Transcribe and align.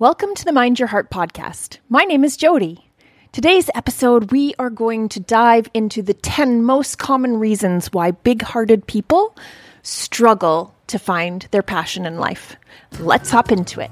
Welcome 0.00 0.36
to 0.36 0.44
the 0.44 0.52
Mind 0.52 0.78
Your 0.78 0.86
Heart 0.86 1.10
podcast. 1.10 1.78
My 1.88 2.04
name 2.04 2.22
is 2.22 2.36
Jody. 2.36 2.88
Today's 3.32 3.68
episode, 3.74 4.30
we 4.30 4.54
are 4.56 4.70
going 4.70 5.08
to 5.08 5.18
dive 5.18 5.68
into 5.74 6.02
the 6.02 6.14
10 6.14 6.62
most 6.62 6.98
common 6.98 7.40
reasons 7.40 7.92
why 7.92 8.12
big 8.12 8.42
hearted 8.42 8.86
people 8.86 9.34
struggle 9.82 10.72
to 10.86 11.00
find 11.00 11.48
their 11.50 11.64
passion 11.64 12.06
in 12.06 12.18
life. 12.18 12.54
Let's 13.00 13.30
hop 13.30 13.50
into 13.50 13.80
it. 13.80 13.90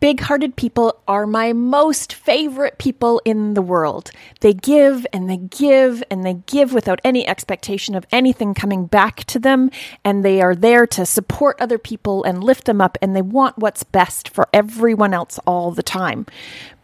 Big 0.00 0.20
hearted 0.20 0.56
people 0.56 0.98
are 1.06 1.26
my 1.26 1.52
most 1.52 2.14
favorite 2.14 2.78
people 2.78 3.20
in 3.26 3.52
the 3.52 3.60
world. 3.60 4.10
They 4.40 4.54
give 4.54 5.06
and 5.12 5.28
they 5.28 5.36
give 5.36 6.02
and 6.10 6.24
they 6.24 6.34
give 6.46 6.72
without 6.72 7.02
any 7.04 7.28
expectation 7.28 7.94
of 7.94 8.06
anything 8.10 8.54
coming 8.54 8.86
back 8.86 9.24
to 9.24 9.38
them. 9.38 9.70
And 10.02 10.24
they 10.24 10.40
are 10.40 10.54
there 10.54 10.86
to 10.86 11.04
support 11.04 11.60
other 11.60 11.76
people 11.76 12.24
and 12.24 12.42
lift 12.42 12.64
them 12.64 12.80
up. 12.80 12.96
And 13.02 13.14
they 13.14 13.20
want 13.20 13.58
what's 13.58 13.84
best 13.84 14.30
for 14.30 14.48
everyone 14.54 15.12
else 15.12 15.38
all 15.46 15.70
the 15.70 15.82
time. 15.82 16.24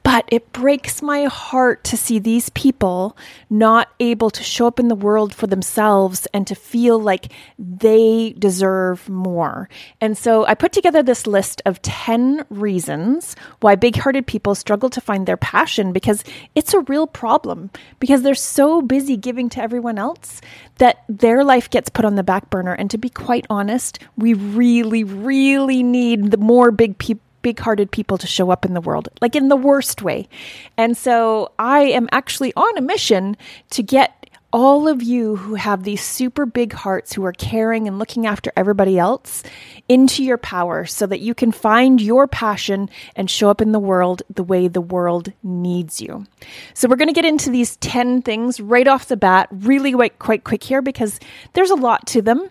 But 0.07 0.25
it 0.29 0.53
breaks 0.53 1.03
my 1.03 1.25
heart 1.25 1.83
to 1.83 1.97
see 1.97 2.21
these 2.21 2.49
people 2.51 3.17
not 3.51 3.89
able 3.99 4.31
to 4.31 4.43
show 4.45 4.69
up 4.69 4.79
in 4.79 4.87
the 4.87 4.95
world 4.95 5.35
for 5.35 5.49
themselves 5.49 6.29
and 6.33 6.47
to 6.47 6.55
feel 6.55 6.97
like 6.97 7.33
they 7.59 8.33
deserve 8.39 9.09
more. 9.09 9.69
And 10.01 10.17
so 10.17 10.47
I 10.47 10.55
put 10.55 10.71
together 10.71 11.03
this 11.03 11.27
list 11.27 11.61
of 11.67 11.83
10 11.83 12.47
reasons 12.51 13.35
why 13.59 13.75
big 13.75 13.97
hearted 13.97 14.29
people 14.29 14.55
struggle 14.55 14.91
to 14.91 15.01
find 15.01 15.27
their 15.27 15.37
passion 15.37 15.93
because 15.93 16.23
it's 16.55 16.73
a 16.73 16.83
real 16.83 17.09
problem 17.09 17.71
because 17.99 18.23
they're 18.23 18.37
so 18.37 18.83
busy 18.83 19.17
giving 19.17 19.49
to 19.49 19.61
everyone 19.61 19.99
else 19.99 20.41
that 20.79 21.03
their 21.09 21.43
life 21.43 21.69
gets 21.69 21.89
put 21.89 22.05
on 22.05 22.15
the 22.15 22.23
back 22.23 22.49
burner. 22.49 22.75
And 22.75 22.93
to 22.93 22.99
be 22.99 23.09
quite 23.09 23.45
honest, 23.51 23.99
we 24.17 24.35
really, 24.35 25.03
really 25.03 25.83
need 25.83 26.31
the 26.31 26.37
more 26.37 26.71
big 26.71 26.97
people 26.97 27.26
big 27.47 27.61
hearted 27.61 27.93
people 27.93 28.19
to 28.19 28.27
show 28.27 28.51
up 28.51 28.65
in 28.65 28.75
the 28.75 28.81
world, 28.81 29.09
like 29.21 29.37
in 29.37 29.47
the 29.47 29.55
worst 29.55 30.03
way. 30.03 30.29
And 30.77 30.97
so 30.97 31.53
I 31.61 31.83
am 31.83 32.09
actually 32.11 32.53
on 32.57 32.77
a 32.77 32.81
mission 32.81 33.37
to 33.71 33.85
get 33.85 34.27
all 34.53 34.89
of 34.89 35.01
you 35.01 35.37
who 35.37 35.55
have 35.55 35.85
these 35.85 36.03
super 36.03 36.45
big 36.45 36.73
hearts 36.73 37.13
who 37.13 37.25
are 37.25 37.31
caring 37.31 37.87
and 37.87 38.01
looking 38.01 38.27
after 38.27 38.53
everybody 38.57 38.99
else 38.99 39.45
into 39.89 40.25
your 40.25 40.39
power 40.39 40.87
so 40.87 41.07
that 41.07 41.21
you 41.21 41.35
can 41.35 41.53
find 41.53 42.01
your 42.01 42.27
passion 42.27 42.91
and 43.15 43.31
show 43.31 43.49
up 43.49 43.61
in 43.61 43.71
the 43.71 43.79
world 43.79 44.25
the 44.35 44.43
way 44.43 44.67
the 44.67 44.81
world 44.81 45.33
needs 45.45 46.01
you. 46.01 46.27
So 46.75 46.89
we're 46.89 46.97
going 46.97 47.07
to 47.07 47.15
get 47.15 47.25
into 47.25 47.51
these 47.51 47.77
10 47.77 48.23
things 48.23 48.61
right 48.61 48.89
off 48.89 49.07
the 49.07 49.17
bat, 49.17 49.47
really 49.53 49.93
quite, 49.93 50.19
quite 50.19 50.43
quick 50.43 50.65
here 50.65 50.83
because 50.83 51.21
there's 51.53 51.71
a 51.71 51.77
lot 51.77 52.09
to 52.09 52.23
them. 52.23 52.51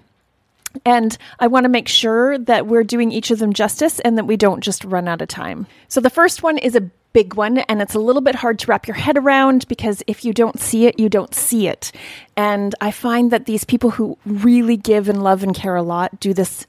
And 0.85 1.17
I 1.39 1.47
want 1.47 1.65
to 1.65 1.69
make 1.69 1.87
sure 1.87 2.37
that 2.37 2.67
we're 2.67 2.83
doing 2.83 3.11
each 3.11 3.31
of 3.31 3.39
them 3.39 3.53
justice 3.53 3.99
and 3.99 4.17
that 4.17 4.25
we 4.25 4.37
don't 4.37 4.61
just 4.61 4.83
run 4.83 5.07
out 5.07 5.21
of 5.21 5.27
time. 5.27 5.67
So 5.87 6.01
the 6.01 6.09
first 6.09 6.43
one 6.43 6.57
is 6.57 6.75
a 6.75 6.89
big 7.13 7.35
one 7.35 7.59
and 7.59 7.81
it's 7.81 7.95
a 7.95 7.99
little 7.99 8.21
bit 8.21 8.35
hard 8.35 8.59
to 8.59 8.67
wrap 8.67 8.87
your 8.87 8.95
head 8.95 9.17
around 9.17 9.65
because 9.69 10.03
if 10.05 10.25
you 10.25 10.33
don't 10.33 10.59
see 10.59 10.85
it, 10.85 10.99
you 10.99 11.07
don't 11.07 11.33
see 11.33 11.67
it. 11.67 11.91
And 12.35 12.75
I 12.81 12.91
find 12.91 13.31
that 13.31 13.45
these 13.45 13.63
people 13.63 13.91
who 13.91 14.17
really 14.25 14.75
give 14.75 15.07
and 15.07 15.23
love 15.23 15.41
and 15.41 15.55
care 15.55 15.77
a 15.77 15.83
lot 15.83 16.19
do 16.19 16.33
this 16.33 16.65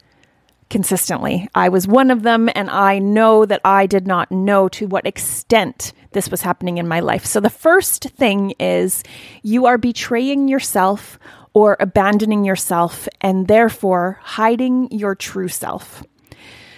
consistently. 0.70 1.48
I 1.54 1.68
was 1.68 1.86
one 1.86 2.10
of 2.10 2.22
them, 2.22 2.48
and 2.54 2.70
I 2.70 2.98
know 2.98 3.44
that 3.46 3.60
I 3.64 3.86
did 3.86 4.06
not 4.06 4.30
know 4.30 4.68
to 4.70 4.86
what 4.86 5.06
extent 5.06 5.92
this 6.12 6.30
was 6.30 6.42
happening 6.42 6.78
in 6.78 6.88
my 6.88 7.00
life. 7.00 7.24
So, 7.24 7.40
the 7.40 7.50
first 7.50 8.04
thing 8.04 8.54
is 8.58 9.02
you 9.42 9.66
are 9.66 9.78
betraying 9.78 10.48
yourself 10.48 11.18
or 11.56 11.78
abandoning 11.80 12.44
yourself 12.44 13.08
and 13.22 13.48
therefore 13.48 14.20
hiding 14.20 14.90
your 14.90 15.14
true 15.14 15.48
self. 15.48 16.04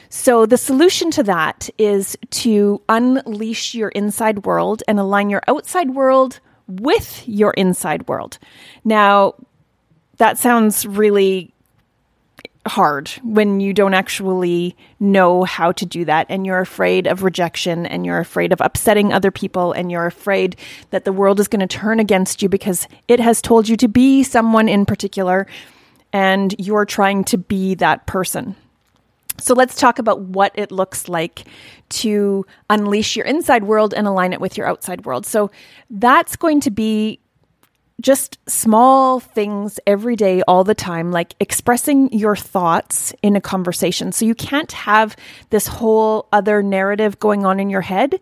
So, 0.08 0.46
the 0.46 0.56
solution 0.56 1.10
to 1.10 1.24
that 1.24 1.68
is 1.78 2.16
to 2.30 2.80
unleash 2.88 3.74
your 3.74 3.88
inside 3.88 4.46
world 4.46 4.84
and 4.86 5.00
align 5.00 5.30
your 5.30 5.42
outside 5.48 5.96
world 5.96 6.38
with 6.68 7.24
your 7.26 7.50
inside 7.54 8.06
world. 8.06 8.38
Now, 8.84 9.34
that 10.18 10.38
sounds 10.38 10.86
really 10.86 11.52
hard 12.68 13.08
when 13.22 13.60
you 13.60 13.74
don't 13.74 13.94
actually 13.94 14.76
know 15.00 15.44
how 15.44 15.72
to 15.72 15.86
do 15.86 16.04
that 16.04 16.26
and 16.28 16.46
you're 16.46 16.60
afraid 16.60 17.06
of 17.06 17.22
rejection 17.22 17.86
and 17.86 18.06
you're 18.06 18.18
afraid 18.18 18.52
of 18.52 18.60
upsetting 18.60 19.12
other 19.12 19.30
people 19.30 19.72
and 19.72 19.90
you're 19.90 20.06
afraid 20.06 20.56
that 20.90 21.04
the 21.04 21.12
world 21.12 21.40
is 21.40 21.48
going 21.48 21.66
to 21.66 21.66
turn 21.66 22.00
against 22.00 22.42
you 22.42 22.48
because 22.48 22.86
it 23.08 23.20
has 23.20 23.42
told 23.42 23.68
you 23.68 23.76
to 23.76 23.88
be 23.88 24.22
someone 24.22 24.68
in 24.68 24.86
particular 24.86 25.46
and 26.12 26.54
you're 26.58 26.86
trying 26.86 27.24
to 27.24 27.38
be 27.38 27.74
that 27.74 28.06
person. 28.06 28.54
So 29.40 29.54
let's 29.54 29.76
talk 29.76 29.98
about 29.98 30.20
what 30.20 30.52
it 30.54 30.72
looks 30.72 31.08
like 31.08 31.44
to 31.90 32.44
unleash 32.68 33.16
your 33.16 33.24
inside 33.24 33.64
world 33.64 33.94
and 33.94 34.06
align 34.06 34.32
it 34.32 34.40
with 34.40 34.56
your 34.56 34.66
outside 34.66 35.04
world. 35.04 35.26
So 35.26 35.50
that's 35.90 36.36
going 36.36 36.60
to 36.62 36.70
be 36.70 37.20
just 38.00 38.38
small 38.48 39.18
things 39.18 39.80
every 39.86 40.14
day, 40.14 40.42
all 40.46 40.62
the 40.62 40.74
time, 40.74 41.10
like 41.10 41.34
expressing 41.40 42.12
your 42.12 42.36
thoughts 42.36 43.12
in 43.22 43.34
a 43.34 43.40
conversation. 43.40 44.12
So 44.12 44.24
you 44.24 44.34
can't 44.34 44.70
have 44.72 45.16
this 45.50 45.66
whole 45.66 46.28
other 46.32 46.62
narrative 46.62 47.18
going 47.18 47.44
on 47.44 47.58
in 47.58 47.70
your 47.70 47.80
head 47.80 48.20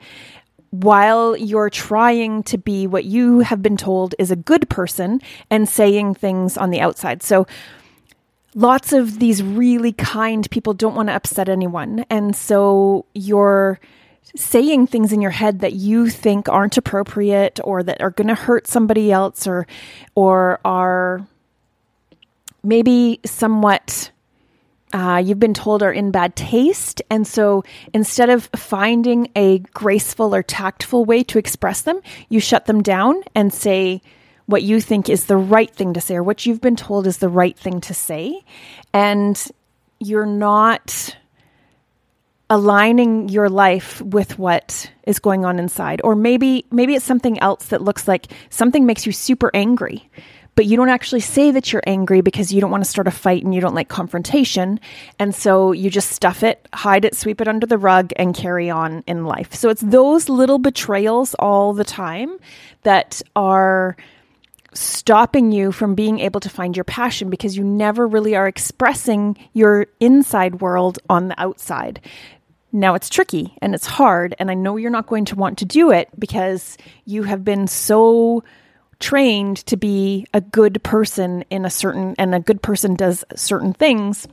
while 0.70 1.36
you're 1.36 1.70
trying 1.70 2.42
to 2.44 2.58
be 2.58 2.86
what 2.86 3.04
you 3.04 3.40
have 3.40 3.62
been 3.62 3.76
told 3.76 4.14
is 4.18 4.30
a 4.30 4.36
good 4.36 4.68
person 4.68 5.20
and 5.50 5.68
saying 5.68 6.14
things 6.14 6.56
on 6.56 6.70
the 6.70 6.80
outside. 6.80 7.22
So 7.22 7.46
lots 8.54 8.92
of 8.92 9.18
these 9.18 9.42
really 9.42 9.92
kind 9.92 10.48
people 10.50 10.74
don't 10.74 10.94
want 10.94 11.08
to 11.08 11.14
upset 11.14 11.48
anyone. 11.48 12.04
And 12.10 12.34
so 12.34 13.06
you're 13.14 13.78
saying 14.34 14.86
things 14.86 15.12
in 15.12 15.20
your 15.20 15.30
head 15.30 15.60
that 15.60 15.74
you 15.74 16.08
think 16.08 16.48
aren't 16.48 16.76
appropriate 16.76 17.60
or 17.62 17.82
that 17.82 18.00
are 18.00 18.10
going 18.10 18.28
to 18.28 18.34
hurt 18.34 18.66
somebody 18.66 19.12
else 19.12 19.46
or 19.46 19.66
or 20.14 20.60
are 20.64 21.26
maybe 22.62 23.20
somewhat 23.24 24.10
uh, 24.92 25.22
you've 25.24 25.40
been 25.40 25.54
told 25.54 25.82
are 25.82 25.92
in 25.92 26.10
bad 26.10 26.36
taste. 26.36 27.02
And 27.10 27.26
so 27.26 27.64
instead 27.92 28.30
of 28.30 28.46
finding 28.56 29.28
a 29.36 29.58
graceful 29.58 30.34
or 30.34 30.42
tactful 30.42 31.04
way 31.04 31.22
to 31.24 31.38
express 31.38 31.82
them, 31.82 32.00
you 32.28 32.40
shut 32.40 32.66
them 32.66 32.82
down 32.82 33.22
and 33.34 33.52
say 33.52 34.00
what 34.46 34.62
you 34.62 34.80
think 34.80 35.08
is 35.08 35.26
the 35.26 35.36
right 35.36 35.70
thing 35.74 35.92
to 35.94 36.00
say 36.00 36.14
or 36.14 36.22
what 36.22 36.46
you've 36.46 36.60
been 36.60 36.76
told 36.76 37.06
is 37.06 37.18
the 37.18 37.28
right 37.28 37.58
thing 37.58 37.80
to 37.82 37.94
say. 37.94 38.40
And 38.92 39.42
you're 39.98 40.26
not 40.26 41.16
aligning 42.48 43.28
your 43.28 43.48
life 43.48 44.00
with 44.02 44.38
what 44.38 44.90
is 45.04 45.18
going 45.18 45.44
on 45.44 45.58
inside. 45.58 46.00
Or 46.04 46.14
maybe 46.14 46.64
maybe 46.70 46.94
it's 46.94 47.04
something 47.04 47.38
else 47.40 47.66
that 47.66 47.82
looks 47.82 48.06
like 48.06 48.26
something 48.50 48.86
makes 48.86 49.06
you 49.06 49.12
super 49.12 49.50
angry 49.54 50.08
but 50.56 50.64
you 50.64 50.76
don't 50.76 50.88
actually 50.88 51.20
say 51.20 51.50
that 51.50 51.70
you're 51.72 51.82
angry 51.86 52.22
because 52.22 52.50
you 52.50 52.62
don't 52.62 52.70
want 52.70 52.82
to 52.82 52.88
start 52.90 53.06
a 53.06 53.10
fight 53.10 53.44
and 53.44 53.54
you 53.54 53.60
don't 53.60 53.74
like 53.74 53.88
confrontation. 53.88 54.80
And 55.18 55.34
so 55.34 55.72
you 55.72 55.90
just 55.90 56.10
stuff 56.10 56.42
it 56.42 56.66
hide 56.72 57.04
it 57.04 57.14
sweep 57.14 57.40
it 57.40 57.46
under 57.46 57.66
the 57.66 57.78
rug 57.78 58.12
and 58.16 58.34
carry 58.34 58.70
on 58.70 59.04
in 59.06 59.26
life. 59.26 59.54
So 59.54 59.68
it's 59.68 59.82
those 59.82 60.28
little 60.28 60.58
betrayals 60.58 61.34
all 61.34 61.74
the 61.74 61.84
time 61.84 62.38
that 62.82 63.20
are 63.36 63.96
stopping 64.72 65.52
you 65.52 65.72
from 65.72 65.94
being 65.94 66.20
able 66.20 66.40
to 66.40 66.48
find 66.48 66.76
your 66.76 66.84
passion 66.84 67.30
because 67.30 67.56
you 67.56 67.64
never 67.64 68.06
really 68.06 68.34
are 68.34 68.48
expressing 68.48 69.36
your 69.52 69.86
inside 70.00 70.60
world 70.60 70.98
on 71.08 71.28
the 71.28 71.40
outside. 71.40 72.00
Now 72.72 72.94
it's 72.94 73.08
tricky 73.08 73.56
and 73.62 73.74
it's 73.74 73.86
hard, 73.86 74.34
and 74.38 74.50
I 74.50 74.54
know 74.54 74.76
you're 74.76 74.90
not 74.90 75.06
going 75.06 75.24
to 75.26 75.36
want 75.36 75.58
to 75.58 75.64
do 75.64 75.90
it 75.90 76.08
because 76.18 76.76
you 77.04 77.22
have 77.22 77.44
been 77.44 77.66
so 77.66 78.44
trained 78.98 79.58
to 79.66 79.76
be 79.76 80.26
a 80.34 80.40
good 80.40 80.82
person 80.82 81.44
in 81.50 81.64
a 81.64 81.70
certain, 81.70 82.14
and 82.18 82.34
a 82.34 82.40
good 82.40 82.62
person 82.62 82.94
does 82.94 83.24
certain 83.34 83.72
things 83.72 84.26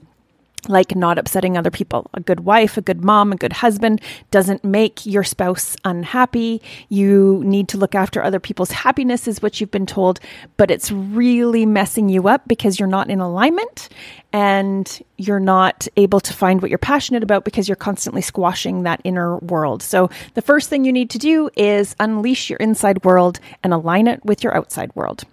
like 0.67 0.95
not 0.95 1.17
upsetting 1.17 1.57
other 1.57 1.71
people. 1.71 2.09
A 2.13 2.19
good 2.19 2.41
wife, 2.41 2.77
a 2.77 2.81
good 2.81 3.03
mom, 3.03 3.31
a 3.31 3.35
good 3.35 3.53
husband 3.53 4.01
doesn't 4.31 4.63
make 4.63 5.05
your 5.05 5.23
spouse 5.23 5.75
unhappy. 5.83 6.61
You 6.89 7.41
need 7.45 7.67
to 7.69 7.77
look 7.77 7.95
after 7.95 8.23
other 8.23 8.39
people's 8.39 8.71
happiness, 8.71 9.27
is 9.27 9.41
what 9.41 9.59
you've 9.59 9.71
been 9.71 9.85
told, 9.85 10.19
but 10.57 10.71
it's 10.71 10.91
really 10.91 11.65
messing 11.65 12.09
you 12.09 12.27
up 12.27 12.47
because 12.47 12.79
you're 12.79 12.87
not 12.87 13.09
in 13.09 13.19
alignment 13.19 13.89
and 14.31 15.01
you're 15.17 15.39
not 15.39 15.87
able 15.97 16.19
to 16.19 16.33
find 16.33 16.61
what 16.61 16.71
you're 16.71 16.77
passionate 16.77 17.23
about 17.23 17.45
because 17.45 17.69
you're 17.69 17.75
constantly 17.75 18.21
squashing 18.21 18.83
that 18.83 19.01
inner 19.03 19.37
world. 19.37 19.83
So, 19.83 20.09
the 20.33 20.41
first 20.41 20.69
thing 20.69 20.85
you 20.85 20.93
need 20.93 21.11
to 21.11 21.19
do 21.19 21.49
is 21.55 21.95
unleash 21.99 22.49
your 22.49 22.57
inside 22.57 23.03
world 23.05 23.39
and 23.63 23.73
align 23.73 24.07
it 24.07 24.23
with 24.25 24.43
your 24.43 24.55
outside 24.55 24.93
world. 24.95 25.23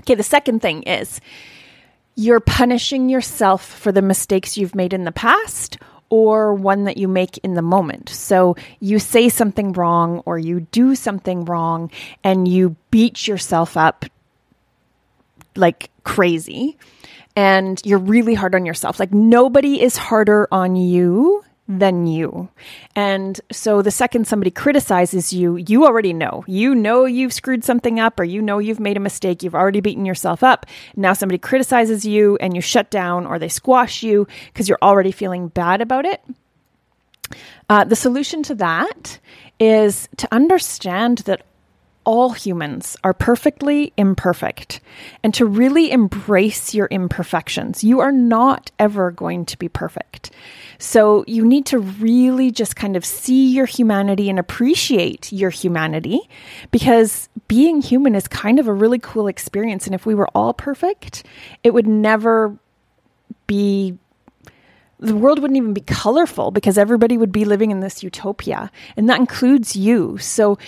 Okay, 0.00 0.14
the 0.14 0.22
second 0.22 0.60
thing 0.60 0.82
is, 0.82 1.20
you're 2.14 2.40
punishing 2.40 3.08
yourself 3.08 3.64
for 3.64 3.92
the 3.92 4.02
mistakes 4.02 4.56
you've 4.56 4.74
made 4.74 4.92
in 4.92 5.04
the 5.04 5.12
past 5.12 5.78
or 6.08 6.52
one 6.52 6.84
that 6.84 6.98
you 6.98 7.08
make 7.08 7.38
in 7.38 7.54
the 7.54 7.62
moment. 7.62 8.10
So 8.10 8.56
you 8.80 8.98
say 8.98 9.30
something 9.30 9.72
wrong 9.72 10.22
or 10.26 10.38
you 10.38 10.60
do 10.60 10.94
something 10.94 11.46
wrong 11.46 11.90
and 12.22 12.46
you 12.46 12.76
beat 12.90 13.26
yourself 13.26 13.76
up 13.78 14.04
like 15.56 15.90
crazy 16.04 16.76
and 17.34 17.80
you're 17.84 17.98
really 17.98 18.34
hard 18.34 18.54
on 18.54 18.66
yourself. 18.66 19.00
Like 19.00 19.12
nobody 19.12 19.80
is 19.80 19.96
harder 19.96 20.48
on 20.52 20.76
you 20.76 21.42
than 21.68 22.06
you. 22.06 22.48
And 22.96 23.40
so 23.50 23.82
the 23.82 23.90
second 23.90 24.26
somebody 24.26 24.50
criticizes 24.50 25.32
you, 25.32 25.56
you 25.56 25.84
already 25.84 26.12
know. 26.12 26.44
You 26.46 26.74
know 26.74 27.04
you've 27.04 27.32
screwed 27.32 27.64
something 27.64 28.00
up 28.00 28.18
or 28.18 28.24
you 28.24 28.42
know 28.42 28.58
you've 28.58 28.80
made 28.80 28.96
a 28.96 29.00
mistake. 29.00 29.42
You've 29.42 29.54
already 29.54 29.80
beaten 29.80 30.04
yourself 30.04 30.42
up. 30.42 30.66
Now 30.96 31.12
somebody 31.12 31.38
criticizes 31.38 32.04
you 32.04 32.36
and 32.40 32.54
you 32.54 32.60
shut 32.60 32.90
down 32.90 33.26
or 33.26 33.38
they 33.38 33.48
squash 33.48 34.02
you 34.02 34.26
because 34.46 34.68
you're 34.68 34.78
already 34.82 35.12
feeling 35.12 35.48
bad 35.48 35.80
about 35.80 36.04
it. 36.04 36.22
Uh, 37.68 37.84
the 37.84 37.96
solution 37.96 38.42
to 38.42 38.54
that 38.56 39.18
is 39.58 40.08
to 40.16 40.28
understand 40.34 41.18
that 41.18 41.42
all 42.04 42.30
humans 42.30 42.96
are 43.04 43.12
perfectly 43.12 43.92
imperfect 43.96 44.80
and 45.22 45.32
to 45.34 45.46
really 45.46 45.90
embrace 45.90 46.74
your 46.74 46.86
imperfections. 46.86 47.84
You 47.84 48.00
are 48.00 48.12
not 48.12 48.70
ever 48.78 49.10
going 49.10 49.44
to 49.46 49.58
be 49.58 49.68
perfect. 49.68 50.30
So 50.78 51.24
you 51.28 51.44
need 51.46 51.66
to 51.66 51.78
really 51.78 52.50
just 52.50 52.74
kind 52.74 52.96
of 52.96 53.04
see 53.04 53.52
your 53.52 53.66
humanity 53.66 54.28
and 54.28 54.38
appreciate 54.38 55.32
your 55.32 55.50
humanity 55.50 56.20
because 56.70 57.28
being 57.46 57.80
human 57.80 58.14
is 58.14 58.26
kind 58.26 58.58
of 58.58 58.66
a 58.66 58.72
really 58.72 58.98
cool 58.98 59.28
experience. 59.28 59.86
And 59.86 59.94
if 59.94 60.06
we 60.06 60.14
were 60.14 60.28
all 60.34 60.52
perfect, 60.52 61.24
it 61.62 61.72
would 61.72 61.86
never 61.86 62.58
be 63.46 63.96
the 64.98 65.16
world 65.16 65.40
wouldn't 65.40 65.56
even 65.56 65.74
be 65.74 65.80
colorful 65.80 66.52
because 66.52 66.78
everybody 66.78 67.18
would 67.18 67.32
be 67.32 67.44
living 67.44 67.72
in 67.72 67.80
this 67.80 68.04
utopia. 68.04 68.70
And 68.96 69.10
that 69.10 69.18
includes 69.18 69.74
you. 69.74 70.16
So 70.18 70.58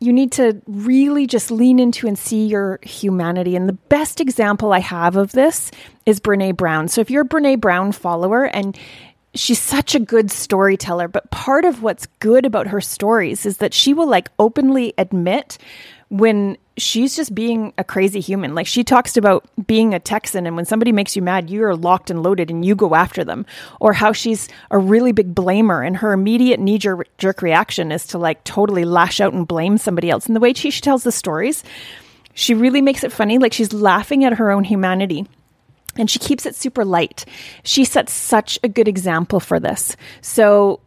you 0.00 0.12
need 0.14 0.32
to 0.32 0.60
really 0.66 1.26
just 1.26 1.50
lean 1.50 1.78
into 1.78 2.06
and 2.06 2.18
see 2.18 2.46
your 2.46 2.78
humanity. 2.82 3.54
And 3.54 3.68
the 3.68 3.74
best 3.74 4.20
example 4.20 4.72
I 4.72 4.78
have 4.78 5.16
of 5.16 5.32
this 5.32 5.70
is 6.06 6.20
Brene 6.20 6.56
Brown. 6.56 6.88
So 6.88 7.02
if 7.02 7.10
you're 7.10 7.22
a 7.22 7.28
Brene 7.28 7.60
Brown 7.60 7.92
follower 7.92 8.44
and 8.44 8.78
she's 9.34 9.60
such 9.60 9.94
a 9.94 10.00
good 10.00 10.30
storyteller, 10.30 11.06
but 11.06 11.30
part 11.30 11.66
of 11.66 11.82
what's 11.82 12.06
good 12.18 12.46
about 12.46 12.68
her 12.68 12.80
stories 12.80 13.44
is 13.44 13.58
that 13.58 13.74
she 13.74 13.92
will 13.92 14.08
like 14.08 14.30
openly 14.38 14.94
admit 14.96 15.58
when 16.08 16.56
she's 16.80 17.16
just 17.16 17.34
being 17.34 17.72
a 17.78 17.84
crazy 17.84 18.20
human. 18.20 18.54
Like 18.54 18.66
she 18.66 18.84
talks 18.84 19.16
about 19.16 19.44
being 19.66 19.94
a 19.94 20.00
Texan 20.00 20.46
and 20.46 20.56
when 20.56 20.64
somebody 20.64 20.92
makes 20.92 21.16
you 21.16 21.22
mad, 21.22 21.50
you're 21.50 21.76
locked 21.76 22.10
and 22.10 22.22
loaded 22.22 22.50
and 22.50 22.64
you 22.64 22.74
go 22.74 22.94
after 22.94 23.24
them. 23.24 23.46
Or 23.80 23.92
how 23.92 24.12
she's 24.12 24.48
a 24.70 24.78
really 24.78 25.12
big 25.12 25.34
blamer 25.34 25.86
and 25.86 25.96
her 25.96 26.12
immediate 26.12 26.60
knee 26.60 26.78
jerk 26.78 27.42
reaction 27.42 27.92
is 27.92 28.06
to 28.08 28.18
like 28.18 28.42
totally 28.44 28.84
lash 28.84 29.20
out 29.20 29.32
and 29.32 29.46
blame 29.46 29.78
somebody 29.78 30.10
else. 30.10 30.26
And 30.26 30.36
the 30.36 30.40
way 30.40 30.52
she, 30.52 30.70
she 30.70 30.80
tells 30.80 31.04
the 31.04 31.12
stories, 31.12 31.62
she 32.34 32.54
really 32.54 32.82
makes 32.82 33.04
it 33.04 33.12
funny. 33.12 33.38
Like 33.38 33.52
she's 33.52 33.72
laughing 33.72 34.24
at 34.24 34.34
her 34.34 34.50
own 34.50 34.64
humanity. 34.64 35.26
And 35.96 36.08
she 36.08 36.20
keeps 36.20 36.46
it 36.46 36.54
super 36.54 36.84
light. 36.84 37.24
She 37.64 37.84
sets 37.84 38.12
such 38.12 38.58
a 38.62 38.68
good 38.68 38.86
example 38.86 39.40
for 39.40 39.58
this. 39.58 39.96
So 40.20 40.80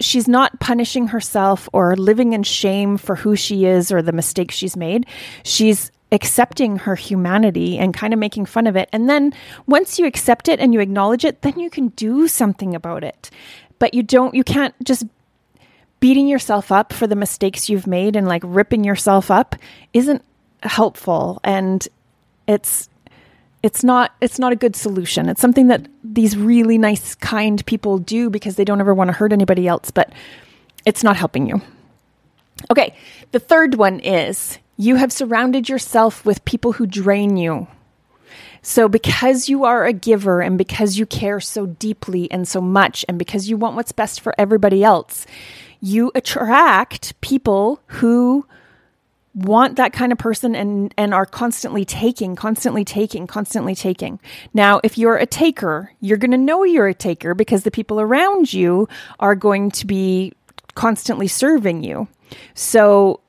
she's 0.00 0.26
not 0.26 0.58
punishing 0.60 1.08
herself 1.08 1.68
or 1.72 1.96
living 1.96 2.32
in 2.32 2.42
shame 2.42 2.96
for 2.96 3.14
who 3.14 3.36
she 3.36 3.66
is 3.66 3.92
or 3.92 4.02
the 4.02 4.12
mistakes 4.12 4.54
she's 4.54 4.76
made. 4.76 5.06
She's 5.44 5.92
accepting 6.12 6.76
her 6.76 6.96
humanity 6.96 7.78
and 7.78 7.94
kind 7.94 8.12
of 8.12 8.18
making 8.18 8.46
fun 8.46 8.66
of 8.66 8.76
it. 8.76 8.88
And 8.92 9.08
then 9.08 9.32
once 9.66 9.98
you 9.98 10.06
accept 10.06 10.48
it 10.48 10.58
and 10.58 10.74
you 10.74 10.80
acknowledge 10.80 11.24
it, 11.24 11.42
then 11.42 11.58
you 11.58 11.70
can 11.70 11.88
do 11.88 12.26
something 12.26 12.74
about 12.74 13.04
it. 13.04 13.30
But 13.78 13.94
you 13.94 14.02
don't, 14.02 14.34
you 14.34 14.42
can't 14.42 14.74
just 14.84 15.04
beating 16.00 16.26
yourself 16.26 16.72
up 16.72 16.92
for 16.92 17.06
the 17.06 17.14
mistakes 17.14 17.68
you've 17.68 17.86
made 17.86 18.16
and 18.16 18.26
like 18.26 18.42
ripping 18.44 18.84
yourself 18.84 19.30
up 19.30 19.54
isn't 19.92 20.24
helpful. 20.62 21.40
And 21.44 21.86
it's, 22.48 22.88
it's 23.62 23.84
not 23.84 24.14
it's 24.20 24.38
not 24.38 24.52
a 24.52 24.56
good 24.56 24.74
solution. 24.74 25.28
It's 25.28 25.40
something 25.40 25.68
that 25.68 25.86
these 26.02 26.36
really 26.36 26.78
nice 26.78 27.14
kind 27.14 27.64
people 27.66 27.98
do 27.98 28.30
because 28.30 28.56
they 28.56 28.64
don't 28.64 28.80
ever 28.80 28.94
want 28.94 29.08
to 29.08 29.12
hurt 29.12 29.32
anybody 29.32 29.68
else, 29.68 29.90
but 29.90 30.12
it's 30.84 31.04
not 31.04 31.16
helping 31.16 31.46
you. 31.46 31.60
Okay, 32.70 32.94
the 33.32 33.38
third 33.38 33.74
one 33.74 34.00
is 34.00 34.58
you 34.76 34.96
have 34.96 35.12
surrounded 35.12 35.68
yourself 35.68 36.24
with 36.24 36.44
people 36.44 36.72
who 36.72 36.86
drain 36.86 37.36
you. 37.36 37.66
So, 38.62 38.88
because 38.88 39.48
you 39.48 39.64
are 39.64 39.86
a 39.86 39.92
giver 39.92 40.42
and 40.42 40.58
because 40.58 40.98
you 40.98 41.06
care 41.06 41.40
so 41.40 41.66
deeply 41.66 42.30
and 42.30 42.46
so 42.46 42.60
much, 42.60 43.04
and 43.08 43.18
because 43.18 43.48
you 43.48 43.56
want 43.56 43.76
what's 43.76 43.92
best 43.92 44.20
for 44.20 44.34
everybody 44.36 44.84
else, 44.84 45.26
you 45.80 46.12
attract 46.14 47.18
people 47.22 47.80
who 47.86 48.44
want 49.34 49.76
that 49.76 49.92
kind 49.92 50.10
of 50.10 50.18
person 50.18 50.56
and 50.56 50.92
and 50.96 51.14
are 51.14 51.26
constantly 51.26 51.84
taking 51.84 52.34
constantly 52.34 52.84
taking 52.84 53.26
constantly 53.26 53.74
taking. 53.74 54.18
Now 54.54 54.80
if 54.82 54.98
you're 54.98 55.16
a 55.16 55.26
taker 55.26 55.92
you're 56.00 56.18
going 56.18 56.32
to 56.32 56.38
know 56.38 56.64
you're 56.64 56.88
a 56.88 56.94
taker 56.94 57.34
because 57.34 57.62
the 57.62 57.70
people 57.70 58.00
around 58.00 58.52
you 58.52 58.88
are 59.20 59.36
going 59.36 59.70
to 59.72 59.86
be 59.86 60.32
constantly 60.74 61.28
serving 61.28 61.84
you. 61.84 62.08
So 62.54 63.20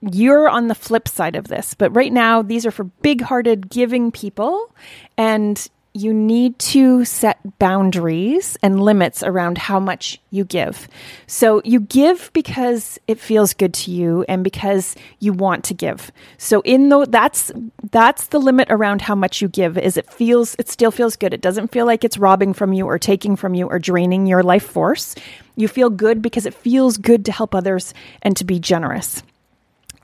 you're 0.00 0.48
on 0.48 0.68
the 0.68 0.74
flip 0.74 1.08
side 1.08 1.34
of 1.34 1.48
this 1.48 1.74
but 1.74 1.94
right 1.94 2.12
now 2.12 2.42
these 2.42 2.64
are 2.64 2.70
for 2.70 2.84
big-hearted 2.84 3.68
giving 3.68 4.12
people 4.12 4.72
and 5.16 5.68
you 5.94 6.14
need 6.14 6.58
to 6.58 7.04
set 7.04 7.58
boundaries 7.58 8.56
and 8.62 8.80
limits 8.80 9.22
around 9.22 9.58
how 9.58 9.78
much 9.78 10.20
you 10.30 10.44
give. 10.44 10.88
So 11.26 11.60
you 11.64 11.80
give 11.80 12.30
because 12.32 12.98
it 13.06 13.20
feels 13.20 13.52
good 13.52 13.74
to 13.74 13.90
you 13.90 14.24
and 14.28 14.42
because 14.42 14.96
you 15.18 15.34
want 15.34 15.64
to 15.64 15.74
give. 15.74 16.10
So 16.38 16.62
in 16.62 16.88
the 16.88 17.06
that's 17.06 17.52
that's 17.90 18.28
the 18.28 18.38
limit 18.38 18.68
around 18.70 19.02
how 19.02 19.14
much 19.14 19.42
you 19.42 19.48
give 19.48 19.76
is 19.76 19.96
it 19.96 20.10
feels 20.10 20.56
it 20.58 20.68
still 20.68 20.90
feels 20.90 21.16
good. 21.16 21.34
It 21.34 21.42
doesn't 21.42 21.72
feel 21.72 21.84
like 21.84 22.04
it's 22.04 22.16
robbing 22.16 22.54
from 22.54 22.72
you 22.72 22.86
or 22.86 22.98
taking 22.98 23.36
from 23.36 23.54
you 23.54 23.66
or 23.66 23.78
draining 23.78 24.26
your 24.26 24.42
life 24.42 24.64
force. 24.64 25.14
You 25.56 25.68
feel 25.68 25.90
good 25.90 26.22
because 26.22 26.46
it 26.46 26.54
feels 26.54 26.96
good 26.96 27.26
to 27.26 27.32
help 27.32 27.54
others 27.54 27.92
and 28.22 28.34
to 28.38 28.44
be 28.44 28.58
generous. 28.58 29.22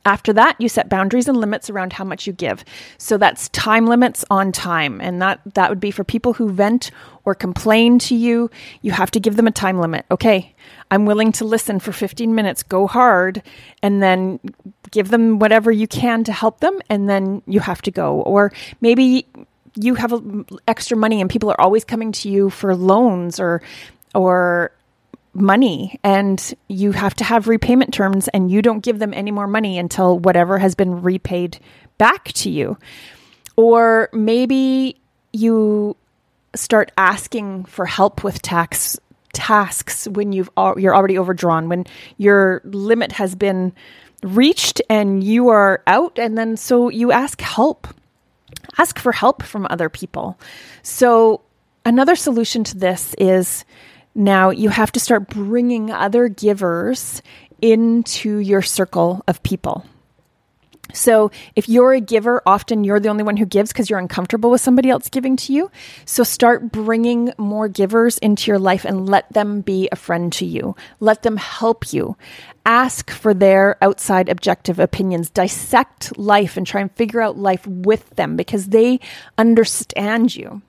After 0.05 0.33
that, 0.33 0.61
you 0.61 0.69
set 0.69 0.89
boundaries 0.89 1.29
and 1.29 1.37
limits 1.37 1.69
around 1.69 1.93
how 1.93 2.05
much 2.05 2.27
you 2.27 2.33
give. 2.33 2.65
So 2.97 3.19
that's 3.19 3.49
time 3.51 3.87
limits 3.87 4.25
on 4.31 4.53
time. 4.53 5.01
And 5.01 5.21
that, 5.21 5.41
that 5.55 5.69
would 5.71 5.81
be 5.81 5.91
for 5.91 6.05
people 6.05 6.35
who 6.35 6.51
vent 6.51 6.91
or 7.25 7.35
complain 7.35 7.99
to 8.01 8.15
you. 8.15 8.51
You 8.81 8.93
have 8.93 9.11
to 9.13 9.21
give 9.21 9.37
them 9.37 9.47
a 9.47 9.51
time 9.51 9.79
limit. 9.81 10.07
Okay, 10.11 10.55
I'm 10.91 11.05
willing 11.05 11.33
to 11.33 11.45
listen 11.45 11.79
for 11.79 11.93
15 11.93 12.35
minutes, 12.35 12.63
go 12.63 12.87
hard, 12.87 13.43
and 13.83 14.03
then 14.03 14.41
give 14.91 15.09
them 15.09 15.39
whatever 15.39 15.71
you 15.71 15.87
can 15.87 16.25
to 16.25 16.33
help 16.33 16.61
them. 16.61 16.81
And 16.89 17.09
then 17.09 17.43
you 17.47 17.61
have 17.61 17.83
to 17.83 17.91
go. 17.91 18.23
Or 18.23 18.53
maybe 18.81 19.27
you 19.75 19.95
have 19.95 20.13
extra 20.67 20.97
money 20.97 21.21
and 21.21 21.29
people 21.29 21.51
are 21.51 21.61
always 21.61 21.85
coming 21.85 22.13
to 22.13 22.29
you 22.29 22.51
for 22.51 22.75
loans 22.75 23.39
or, 23.39 23.63
or 24.15 24.73
money 25.41 25.99
and 26.05 26.55
you 26.69 26.93
have 26.93 27.15
to 27.15 27.25
have 27.25 27.49
repayment 27.49 27.93
terms 27.93 28.29
and 28.29 28.51
you 28.51 28.63
don't 28.63 28.81
give 28.81 28.99
them 28.99 29.15
any 29.15 29.31
more 29.31 29.47
money 29.47 29.79
until 29.79 30.19
whatever 30.19 30.59
has 30.59 30.75
been 30.75 31.03
repaid 31.03 31.59
back 31.99 32.33
to 32.33 32.51
you. 32.51 32.79
Or 33.57 34.09
maybe 34.13 34.97
you 35.33 35.97
start 36.55 36.93
asking 36.97 37.65
for 37.65 37.87
help 37.87 38.25
with 38.25 38.41
tax 38.43 38.99
tasks 39.33 40.09
when 40.09 40.33
you've 40.33 40.51
you're 40.77 40.97
already 40.97 41.19
overdrawn 41.19 41.69
when 41.69 41.85
your 42.17 42.63
limit 42.65 43.13
has 43.13 43.35
been 43.35 43.73
reached 44.23 44.81
and 44.89 45.23
you 45.23 45.49
are 45.49 45.83
out 45.87 46.19
and 46.19 46.37
then 46.37 46.57
so 46.57 46.89
you 46.89 47.13
ask 47.13 47.41
help 47.41 47.87
ask 48.79 48.99
for 48.99 49.13
help 49.13 49.43
from 49.43 49.67
other 49.71 49.89
people 49.89 50.39
so 50.83 51.43
another 51.85 52.17
solution 52.17 52.65
to 52.65 52.77
this 52.77 53.15
is 53.19 53.65
now 54.19 54.51
you 54.51 54.69
have 54.69 54.91
to 54.93 55.01
start 55.01 55.29
bringing 55.29 55.93
other 55.93 56.29
givers 56.29 57.23
into 57.63 58.39
your 58.39 58.63
circle 58.63 59.23
of 59.29 59.43
people. 59.43 59.87
So, 60.95 61.31
if 61.55 61.69
you're 61.69 61.93
a 61.93 62.01
giver, 62.01 62.43
often 62.47 62.83
you're 62.83 62.99
the 62.99 63.11
only 63.11 63.23
one 63.23 63.37
who 63.37 63.45
gives 63.45 63.71
because 63.71 63.91
you're 63.91 63.99
uncomfortable 63.99 64.51
with 64.51 64.63
somebody 64.63 64.89
else 64.89 65.11
giving 65.11 65.37
to 65.37 65.53
you. 65.53 65.71
So, 66.07 66.25
start 66.25 66.73
bringing 66.73 67.33
more 67.37 67.69
givers 67.69 68.17
into 68.19 68.51
your 68.51 68.59
life 68.59 68.87
and 68.87 69.07
let 69.07 69.31
them 69.33 69.61
be 69.61 69.91
a 69.93 69.97
friend 69.97 70.33
to 70.33 70.47
you. 70.47 70.75
Let 70.99 71.23
them 71.23 71.37
help 71.37 71.93
you. 71.93 72.17
Ask 72.65 73.11
for 73.11 73.35
their 73.35 73.77
outside 73.85 74.31
objective 74.31 74.79
opinions. 74.79 75.29
Dissect 75.29 76.19
life 76.19 76.57
and 76.57 76.67
try 76.67 76.81
and 76.81 76.91
figure 76.93 77.21
out 77.21 77.37
life 77.37 77.67
with 77.67 78.09
them 78.17 78.37
because 78.37 78.69
they 78.69 78.99
understand 79.37 80.35
you 80.35 80.63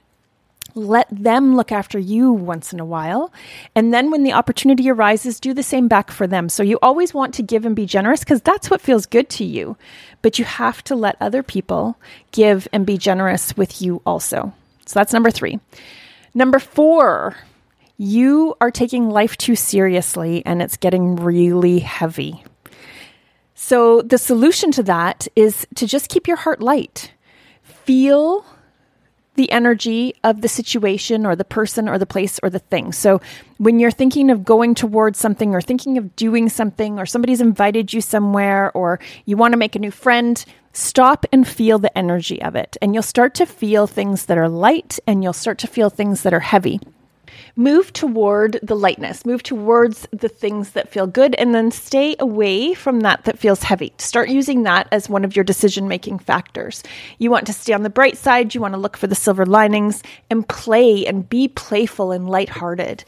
let 0.79 1.07
them 1.11 1.55
look 1.55 1.71
after 1.71 1.99
you 1.99 2.31
once 2.31 2.73
in 2.73 2.79
a 2.79 2.85
while. 2.85 3.31
And 3.75 3.93
then 3.93 4.11
when 4.11 4.23
the 4.23 4.33
opportunity 4.33 4.89
arises, 4.89 5.39
do 5.39 5.53
the 5.53 5.63
same 5.63 5.87
back 5.87 6.11
for 6.11 6.27
them. 6.27 6.49
So 6.49 6.63
you 6.63 6.79
always 6.81 7.13
want 7.13 7.33
to 7.35 7.43
give 7.43 7.65
and 7.65 7.75
be 7.75 7.85
generous 7.85 8.21
because 8.21 8.41
that's 8.41 8.69
what 8.69 8.81
feels 8.81 9.05
good 9.05 9.29
to 9.31 9.43
you. 9.43 9.77
But 10.21 10.39
you 10.39 10.45
have 10.45 10.83
to 10.85 10.95
let 10.95 11.17
other 11.19 11.43
people 11.43 11.97
give 12.31 12.67
and 12.73 12.85
be 12.85 12.97
generous 12.97 13.55
with 13.55 13.81
you 13.81 14.01
also. 14.05 14.53
So 14.85 14.99
that's 14.99 15.13
number 15.13 15.31
three. 15.31 15.59
Number 16.33 16.59
four, 16.59 17.35
you 17.97 18.55
are 18.61 18.71
taking 18.71 19.09
life 19.09 19.37
too 19.37 19.55
seriously 19.55 20.41
and 20.45 20.61
it's 20.61 20.77
getting 20.77 21.17
really 21.17 21.79
heavy. 21.79 22.43
So, 23.55 24.01
the 24.01 24.17
solution 24.17 24.71
to 24.71 24.83
that 24.83 25.27
is 25.35 25.67
to 25.75 25.85
just 25.85 26.09
keep 26.09 26.27
your 26.27 26.37
heart 26.37 26.61
light. 26.61 27.11
Feel 27.61 28.45
the 29.39 29.51
energy 29.53 30.13
of 30.25 30.41
the 30.41 30.49
situation 30.49 31.25
or 31.25 31.33
the 31.33 31.45
person 31.45 31.87
or 31.87 31.97
the 31.97 32.05
place 32.05 32.41
or 32.43 32.49
the 32.49 32.59
thing. 32.59 32.91
So, 32.91 33.21
when 33.55 33.79
you're 33.79 33.89
thinking 33.89 34.29
of 34.29 34.43
going 34.43 34.75
towards 34.75 35.17
something 35.17 35.55
or 35.55 35.61
thinking 35.61 35.97
of 35.97 36.13
doing 36.17 36.49
something 36.49 36.99
or 36.99 37.05
somebody's 37.05 37.39
invited 37.39 37.93
you 37.93 38.01
somewhere 38.01 38.69
or 38.73 38.99
you 39.23 39.37
want 39.37 39.53
to 39.53 39.57
make 39.57 39.77
a 39.77 39.79
new 39.79 39.91
friend, 39.91 40.43
stop 40.73 41.25
and 41.31 41.47
feel 41.47 41.79
the 41.79 41.97
energy 41.97 42.41
of 42.41 42.57
it. 42.57 42.75
And 42.81 42.93
you'll 42.93 43.01
start 43.01 43.33
to 43.35 43.45
feel 43.45 43.87
things 43.87 44.25
that 44.25 44.37
are 44.37 44.49
light 44.49 44.99
and 45.07 45.23
you'll 45.23 45.31
start 45.31 45.57
to 45.59 45.67
feel 45.67 45.89
things 45.89 46.23
that 46.23 46.33
are 46.33 46.41
heavy 46.41 46.81
move 47.55 47.91
toward 47.93 48.59
the 48.61 48.75
lightness, 48.75 49.25
move 49.25 49.43
towards 49.43 50.07
the 50.11 50.29
things 50.29 50.71
that 50.71 50.89
feel 50.89 51.07
good, 51.07 51.35
and 51.35 51.53
then 51.53 51.71
stay 51.71 52.15
away 52.19 52.73
from 52.73 53.01
that 53.01 53.23
that 53.25 53.39
feels 53.39 53.63
heavy. 53.63 53.93
Start 53.97 54.29
using 54.29 54.63
that 54.63 54.87
as 54.91 55.09
one 55.09 55.25
of 55.25 55.35
your 55.35 55.43
decision 55.43 55.87
making 55.87 56.19
factors. 56.19 56.83
You 57.17 57.31
want 57.31 57.45
to 57.47 57.53
stay 57.53 57.73
on 57.73 57.83
the 57.83 57.89
bright 57.89 58.17
side, 58.17 58.55
you 58.55 58.61
want 58.61 58.73
to 58.73 58.79
look 58.79 58.97
for 58.97 59.07
the 59.07 59.15
silver 59.15 59.45
linings 59.45 60.03
and 60.29 60.47
play 60.47 61.05
and 61.05 61.27
be 61.27 61.47
playful 61.47 62.11
and 62.11 62.29
lighthearted 62.29 63.03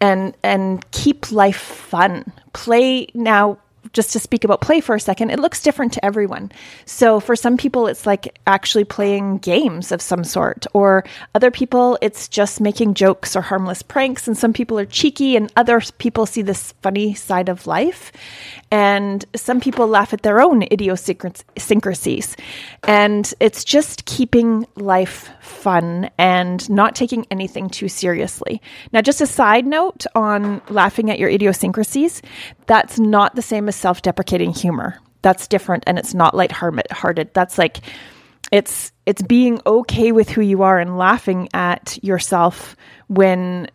and 0.00 0.36
and 0.42 0.88
keep 0.90 1.32
life 1.32 1.56
fun. 1.56 2.32
Play 2.52 3.08
now 3.14 3.58
just 3.92 4.12
to 4.12 4.18
speak 4.18 4.44
about 4.44 4.60
play 4.60 4.80
for 4.80 4.94
a 4.94 5.00
second, 5.00 5.30
it 5.30 5.38
looks 5.38 5.62
different 5.62 5.92
to 5.94 6.04
everyone. 6.04 6.52
So 6.84 7.20
for 7.20 7.36
some 7.36 7.56
people, 7.56 7.86
it's 7.86 8.06
like 8.06 8.38
actually 8.46 8.84
playing 8.84 9.38
games 9.38 9.92
of 9.92 10.00
some 10.02 10.24
sort, 10.24 10.66
or 10.72 11.04
other 11.34 11.50
people, 11.50 11.98
it's 12.00 12.28
just 12.28 12.60
making 12.60 12.94
jokes 12.94 13.36
or 13.36 13.42
harmless 13.42 13.82
pranks. 13.82 14.26
And 14.26 14.36
some 14.36 14.52
people 14.52 14.78
are 14.78 14.86
cheeky, 14.86 15.36
and 15.36 15.52
other 15.56 15.80
people 15.98 16.26
see 16.26 16.42
this 16.42 16.72
funny 16.82 17.14
side 17.14 17.48
of 17.48 17.66
life. 17.66 18.12
And 18.70 19.24
some 19.36 19.60
people 19.60 19.86
laugh 19.86 20.12
at 20.12 20.22
their 20.22 20.40
own 20.40 20.64
idiosyncrasies. 20.64 22.36
And 22.88 23.32
it's 23.38 23.62
just 23.64 24.06
keeping 24.06 24.66
life 24.74 25.30
fun 25.40 26.10
and 26.18 26.68
not 26.68 26.96
taking 26.96 27.26
anything 27.30 27.70
too 27.70 27.88
seriously. 27.88 28.60
Now, 28.92 29.02
just 29.02 29.20
a 29.20 29.26
side 29.26 29.66
note 29.66 30.04
on 30.14 30.60
laughing 30.68 31.10
at 31.10 31.20
your 31.20 31.30
idiosyncrasies, 31.30 32.22
that's 32.66 32.98
not 32.98 33.36
the 33.36 33.42
same 33.42 33.68
as 33.68 33.75
self 33.76 34.02
deprecating 34.02 34.52
humor. 34.52 34.98
That's 35.22 35.48
different 35.48 35.84
and 35.86 35.98
it's 35.98 36.14
not 36.14 36.34
lighthearted. 36.34 37.30
That's 37.34 37.58
like, 37.58 37.78
it's 38.52 38.92
it's 39.06 39.22
being 39.22 39.60
okay 39.66 40.12
with 40.12 40.28
who 40.28 40.40
you 40.40 40.62
are 40.62 40.78
and 40.78 40.98
laughing 40.98 41.48
at 41.52 41.98
yourself 42.02 42.76
when 43.08 43.68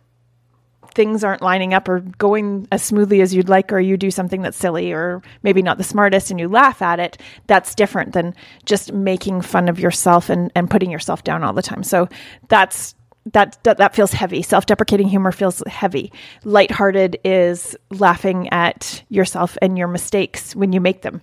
things 0.94 1.24
aren't 1.24 1.42
lining 1.42 1.74
up 1.74 1.88
or 1.88 2.00
going 2.00 2.68
as 2.70 2.82
smoothly 2.82 3.20
as 3.20 3.34
you'd 3.34 3.48
like, 3.48 3.72
or 3.72 3.80
you 3.80 3.96
do 3.96 4.10
something 4.10 4.42
that's 4.42 4.56
silly 4.56 4.92
or 4.92 5.22
maybe 5.42 5.62
not 5.62 5.78
the 5.78 5.84
smartest 5.84 6.30
and 6.30 6.38
you 6.38 6.48
laugh 6.48 6.82
at 6.82 7.00
it, 7.00 7.18
that's 7.46 7.74
different 7.74 8.12
than 8.12 8.34
just 8.66 8.92
making 8.92 9.40
fun 9.40 9.68
of 9.68 9.78
yourself 9.78 10.28
and, 10.28 10.52
and 10.54 10.70
putting 10.70 10.90
yourself 10.90 11.24
down 11.24 11.42
all 11.42 11.52
the 11.52 11.62
time. 11.62 11.82
So 11.82 12.08
that's 12.48 12.94
that, 13.26 13.58
that 13.62 13.78
that 13.78 13.94
feels 13.94 14.12
heavy. 14.12 14.42
Self-deprecating 14.42 15.08
humor 15.08 15.32
feels 15.32 15.62
heavy. 15.66 16.12
Lighthearted 16.44 17.18
is 17.24 17.76
laughing 17.90 18.48
at 18.50 19.02
yourself 19.08 19.56
and 19.62 19.78
your 19.78 19.88
mistakes 19.88 20.56
when 20.56 20.72
you 20.72 20.80
make 20.80 21.02
them. 21.02 21.22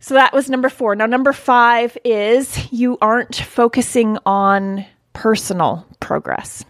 So 0.00 0.14
that 0.14 0.32
was 0.32 0.48
number 0.48 0.70
4. 0.70 0.96
Now 0.96 1.06
number 1.06 1.32
5 1.32 1.98
is 2.04 2.72
you 2.72 2.96
aren't 3.02 3.36
focusing 3.36 4.16
on 4.24 4.86
personal 5.12 5.86
progress. 6.00 6.64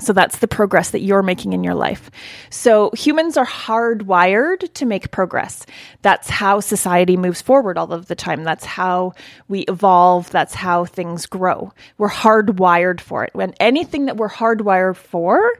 So 0.00 0.12
that's 0.12 0.38
the 0.38 0.48
progress 0.48 0.90
that 0.90 1.02
you're 1.02 1.22
making 1.22 1.52
in 1.52 1.62
your 1.62 1.74
life. 1.74 2.10
So 2.50 2.90
humans 2.94 3.36
are 3.36 3.46
hardwired 3.46 4.72
to 4.74 4.86
make 4.86 5.12
progress. 5.12 5.66
That's 6.02 6.28
how 6.28 6.58
society 6.60 7.16
moves 7.16 7.40
forward 7.40 7.78
all 7.78 7.92
of 7.92 8.06
the 8.06 8.16
time. 8.16 8.42
That's 8.42 8.64
how 8.64 9.12
we 9.46 9.60
evolve. 9.60 10.30
That's 10.30 10.54
how 10.54 10.84
things 10.84 11.26
grow. 11.26 11.72
We're 11.96 12.08
hardwired 12.08 13.00
for 13.00 13.24
it. 13.24 13.30
When 13.34 13.54
anything 13.60 14.06
that 14.06 14.16
we're 14.16 14.28
hardwired 14.28 14.96
for 14.96 15.52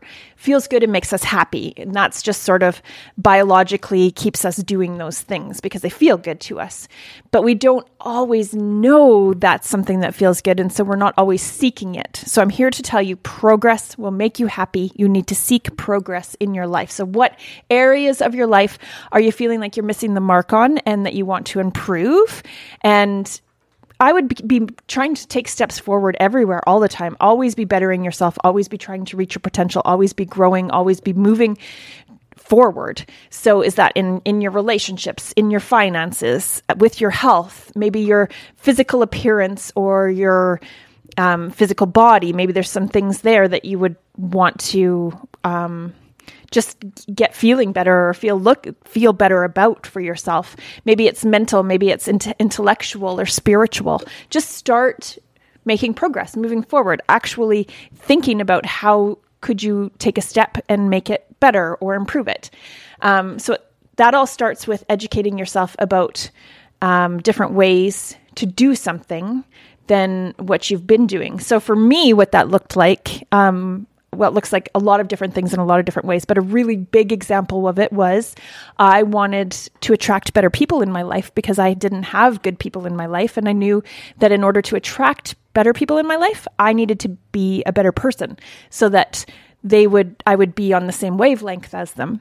feels 0.45 0.69
good 0.69 0.83
and 0.83 0.93
makes 0.93 1.13
us 1.13 1.25
happy. 1.25 1.73
And 1.79 1.95
that's 1.95 2.21
just 2.23 2.43
sort 2.43 2.63
of 2.63 2.83
biologically 3.17 4.11
keeps 4.11 4.45
us 4.45 4.57
doing 4.59 4.99
those 4.99 5.23
things 5.23 5.61
because 5.61 5.81
they 5.81 5.89
feel 5.89 6.19
good 6.19 6.39
to 6.43 6.61
us. 6.61 6.87
But 7.31 7.45
we 7.45 7.55
don't 7.55 7.87
always 7.99 8.55
know 8.55 9.33
that's 9.33 9.69
something 9.69 10.01
that 10.01 10.15
feels 10.15 10.43
good. 10.43 10.61
And 10.61 10.71
so 10.71 10.85
we're 10.85 10.97
not 10.97 11.15
always 11.17 11.41
seeking 11.41 11.95
it. 11.95 12.23
So 12.27 12.43
I'm 12.43 12.51
here 12.51 12.71
to 12.71 12.83
tell 12.83 13.01
you 13.01 13.17
progress 13.17 13.97
will 13.97 14.11
make 14.11 14.39
you 14.39 14.47
happy. 14.47 14.93
You 14.95 15.09
need 15.09 15.27
to 15.29 15.35
seek 15.35 15.75
progress 15.79 16.35
in 16.35 16.53
your 16.53 16.67
life. 16.67 16.91
So, 16.91 17.07
what 17.07 17.39
areas 17.71 18.21
of 18.21 18.35
your 18.35 18.47
life 18.47 18.79
are 19.13 19.21
you 19.21 19.33
feeling 19.33 19.61
like 19.61 19.77
you're 19.77 19.87
missing 19.87 20.13
the 20.13 20.21
mark 20.21 20.53
on 20.53 20.77
and 20.79 21.07
that 21.07 21.15
you 21.15 21.25
want 21.25 21.47
to 21.49 21.61
improve? 21.61 22.43
And 22.83 23.41
I 24.01 24.13
would 24.13 24.47
be 24.47 24.67
trying 24.89 25.15
to 25.15 25.27
take 25.29 25.49
steps 25.49 25.79
forward 25.79 26.17
everywhere 26.21 26.67
all 26.69 26.81
the 26.81 26.89
time. 26.89 27.17
Always 27.21 27.55
be 27.55 27.65
bettering 27.65 28.05
yourself, 28.05 28.37
always 28.43 28.69
be 28.69 28.79
trying 28.79 29.05
to 29.07 29.17
reach 29.17 29.35
your 29.35 29.41
potential, 29.41 29.83
always 29.85 30.13
be 30.13 30.25
growing, 30.25 30.71
always 30.71 31.01
be 31.01 31.13
moving 31.13 31.59
forward. 32.37 33.05
So 33.31 33.63
is 33.63 33.77
that 33.77 33.93
in 33.95 34.21
in 34.25 34.41
your 34.41 34.51
relationships, 34.51 35.33
in 35.33 35.51
your 35.51 35.61
finances, 35.61 36.63
with 36.77 37.01
your 37.01 37.11
health, 37.11 37.73
maybe 37.75 38.01
your 38.01 38.29
physical 38.57 39.03
appearance 39.03 39.73
or 39.77 40.09
your 40.09 40.61
um, 41.17 41.51
physical 41.51 41.87
body. 41.87 42.33
Maybe 42.33 42.53
there's 42.53 42.71
some 42.71 42.89
things 42.89 43.21
there 43.21 43.47
that 43.49 43.65
you 43.65 43.79
would 43.79 43.97
want 44.17 44.59
to 44.61 45.13
um, 45.45 45.95
just 46.55 46.85
get 47.13 47.35
feeling 47.35 47.73
better 47.73 48.09
or 48.09 48.15
feel 48.15 48.39
look 48.39 48.69
feel 48.87 49.13
better 49.13 49.43
about 49.43 49.87
for 49.87 50.01
yourself. 50.01 50.55
Maybe 50.85 51.09
it's 51.09 51.25
mental, 51.25 51.65
maybe 51.65 51.91
it's 51.91 52.07
intellectual 52.07 53.19
or 53.21 53.27
spiritual. 53.27 54.03
Just 54.31 54.53
start 54.53 55.19
making 55.65 55.95
progress, 55.95 56.37
moving 56.37 56.63
forward, 56.63 57.03
actually 57.09 57.67
thinking 57.97 58.41
about 58.41 58.65
how 58.65 59.19
could 59.41 59.65
you 59.65 59.91
take 59.99 60.17
a 60.17 60.23
step 60.23 60.57
and 60.69 60.89
make 60.89 61.11
it 61.11 61.27
better 61.41 61.75
or 61.77 61.95
improve 61.95 62.29
it. 62.29 62.51
Um, 63.03 63.41
so 63.41 63.59
that 63.97 64.15
all 64.15 64.27
starts 64.27 64.69
with 64.69 64.85
educating 64.89 65.37
yourself 65.37 65.75
about 65.81 66.31
um, 66.83 67.19
different 67.19 67.53
ways 67.53 68.17
to 68.37 68.47
do 68.47 68.77
something 68.77 69.43
than 69.89 70.35
what 70.39 70.71
you've 70.71 70.87
been 70.87 71.09
doing. 71.09 71.41
So 71.41 71.59
for 71.59 71.75
me, 71.75 72.13
what 72.13 72.33
that 72.33 72.49
looked 72.49 72.77
like 72.77 73.27
um, 73.33 73.87
it 74.23 74.35
looks 74.35 74.53
like 74.53 74.69
a 74.75 74.79
lot 74.79 75.01
of 75.01 75.09
different 75.09 75.35
things 75.35 75.53
in 75.53 75.61
a 75.61 75.65
lot 75.65 75.79
of 75.79 75.85
different 75.85 76.07
ways, 76.07 76.25
but 76.25 76.39
a 76.39 76.43
really 76.43 76.77
big 76.77 77.13
example 77.13 77.67
of 77.69 77.79
it 77.79 77.93
was 77.93 78.35
I 78.79 79.03
wanted 79.03 79.53
to 79.81 79.93
attract 79.93 80.33
better 80.33 80.51
people 80.51 80.83
in 80.83 80.91
my 80.91 81.03
life 81.03 81.35
because 81.35 81.59
I 81.59 81.75
didn't 81.75 82.05
have 82.05 82.43
good 82.43 82.59
people 82.59 82.87
in 82.87 82.97
my 82.97 83.07
life. 83.07 83.37
And 83.37 83.49
I 83.49 83.53
knew 83.53 83.83
that 84.19 84.33
in 84.33 84.45
order 84.45 84.63
to 84.63 84.77
attract 84.77 85.35
better 85.53 85.73
people 85.73 85.99
in 85.99 86.07
my 86.07 86.17
life, 86.17 86.47
I 86.59 86.73
needed 86.73 87.01
to 87.01 87.09
be 87.33 87.63
a 87.65 87.73
better 87.73 87.93
person 87.93 88.39
so 88.71 88.89
that 88.91 89.25
they 89.63 89.87
would, 89.87 90.23
I 90.27 90.37
would 90.37 90.55
be 90.55 90.73
on 90.73 90.87
the 90.87 90.93
same 90.93 91.17
wavelength 91.17 91.75
as 91.75 91.93
them. 91.93 92.21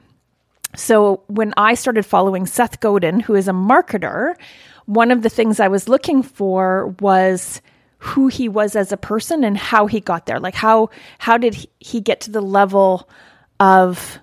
So 0.76 1.22
when 1.28 1.54
I 1.56 1.74
started 1.74 2.04
following 2.04 2.46
Seth 2.46 2.80
Godin, 2.80 3.20
who 3.20 3.34
is 3.34 3.48
a 3.48 3.52
marketer, 3.52 4.34
one 4.86 5.10
of 5.10 5.22
the 5.22 5.30
things 5.30 5.60
I 5.60 5.68
was 5.68 5.88
looking 5.88 6.22
for 6.22 6.88
was 7.00 7.62
who 8.04 8.28
he 8.28 8.48
was 8.48 8.76
as 8.76 8.92
a 8.92 8.96
person 8.96 9.44
and 9.44 9.56
how 9.56 9.86
he 9.86 9.98
got 9.98 10.26
there. 10.26 10.38
Like 10.38 10.54
how 10.54 10.90
how 11.18 11.38
did 11.38 11.66
he 11.80 12.00
get 12.00 12.20
to 12.22 12.30
the 12.30 12.42
level 12.42 13.08
of 13.58 14.18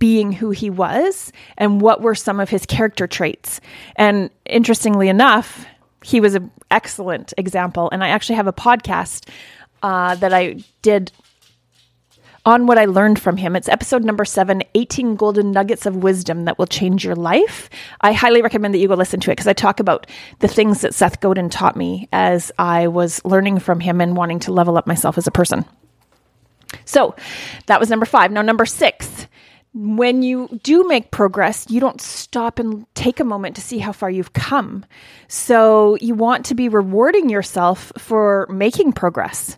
being 0.00 0.32
who 0.32 0.50
he 0.50 0.68
was 0.68 1.30
and 1.56 1.80
what 1.80 2.00
were 2.00 2.14
some 2.14 2.40
of 2.40 2.48
his 2.48 2.66
character 2.66 3.06
traits. 3.06 3.60
And 3.96 4.30
interestingly 4.46 5.08
enough, 5.08 5.66
he 6.02 6.20
was 6.20 6.34
an 6.34 6.50
excellent 6.70 7.34
example. 7.36 7.88
And 7.92 8.02
I 8.02 8.08
actually 8.08 8.36
have 8.36 8.46
a 8.46 8.52
podcast 8.52 9.28
uh, 9.82 10.14
that 10.16 10.32
I 10.32 10.64
did 10.82 11.12
on 12.44 12.66
what 12.66 12.78
I 12.78 12.86
learned 12.86 13.18
from 13.18 13.36
him. 13.36 13.54
It's 13.54 13.68
episode 13.68 14.04
number 14.04 14.24
seven 14.24 14.62
18 14.74 15.16
golden 15.16 15.52
nuggets 15.52 15.86
of 15.86 15.96
wisdom 15.96 16.44
that 16.44 16.58
will 16.58 16.66
change 16.66 17.04
your 17.04 17.14
life. 17.14 17.68
I 18.00 18.12
highly 18.12 18.42
recommend 18.42 18.74
that 18.74 18.78
you 18.78 18.88
go 18.88 18.94
listen 18.94 19.20
to 19.20 19.30
it 19.30 19.34
because 19.34 19.46
I 19.46 19.52
talk 19.52 19.80
about 19.80 20.06
the 20.38 20.48
things 20.48 20.80
that 20.80 20.94
Seth 20.94 21.20
Godin 21.20 21.50
taught 21.50 21.76
me 21.76 22.08
as 22.12 22.50
I 22.58 22.88
was 22.88 23.24
learning 23.24 23.58
from 23.58 23.80
him 23.80 24.00
and 24.00 24.16
wanting 24.16 24.40
to 24.40 24.52
level 24.52 24.76
up 24.76 24.86
myself 24.86 25.18
as 25.18 25.26
a 25.26 25.32
person. 25.32 25.64
So 26.84 27.14
that 27.66 27.80
was 27.80 27.90
number 27.90 28.06
five. 28.06 28.30
Now, 28.32 28.42
number 28.42 28.66
six. 28.66 29.26
When 29.72 30.24
you 30.24 30.58
do 30.64 30.82
make 30.88 31.12
progress, 31.12 31.64
you 31.68 31.78
don't 31.78 32.00
stop 32.00 32.58
and 32.58 32.92
take 32.96 33.20
a 33.20 33.24
moment 33.24 33.54
to 33.54 33.62
see 33.62 33.78
how 33.78 33.92
far 33.92 34.10
you've 34.10 34.32
come. 34.32 34.84
So, 35.28 35.96
you 36.00 36.16
want 36.16 36.46
to 36.46 36.56
be 36.56 36.68
rewarding 36.68 37.28
yourself 37.28 37.92
for 37.96 38.48
making 38.50 38.94
progress. 38.94 39.56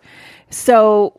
So, 0.51 1.19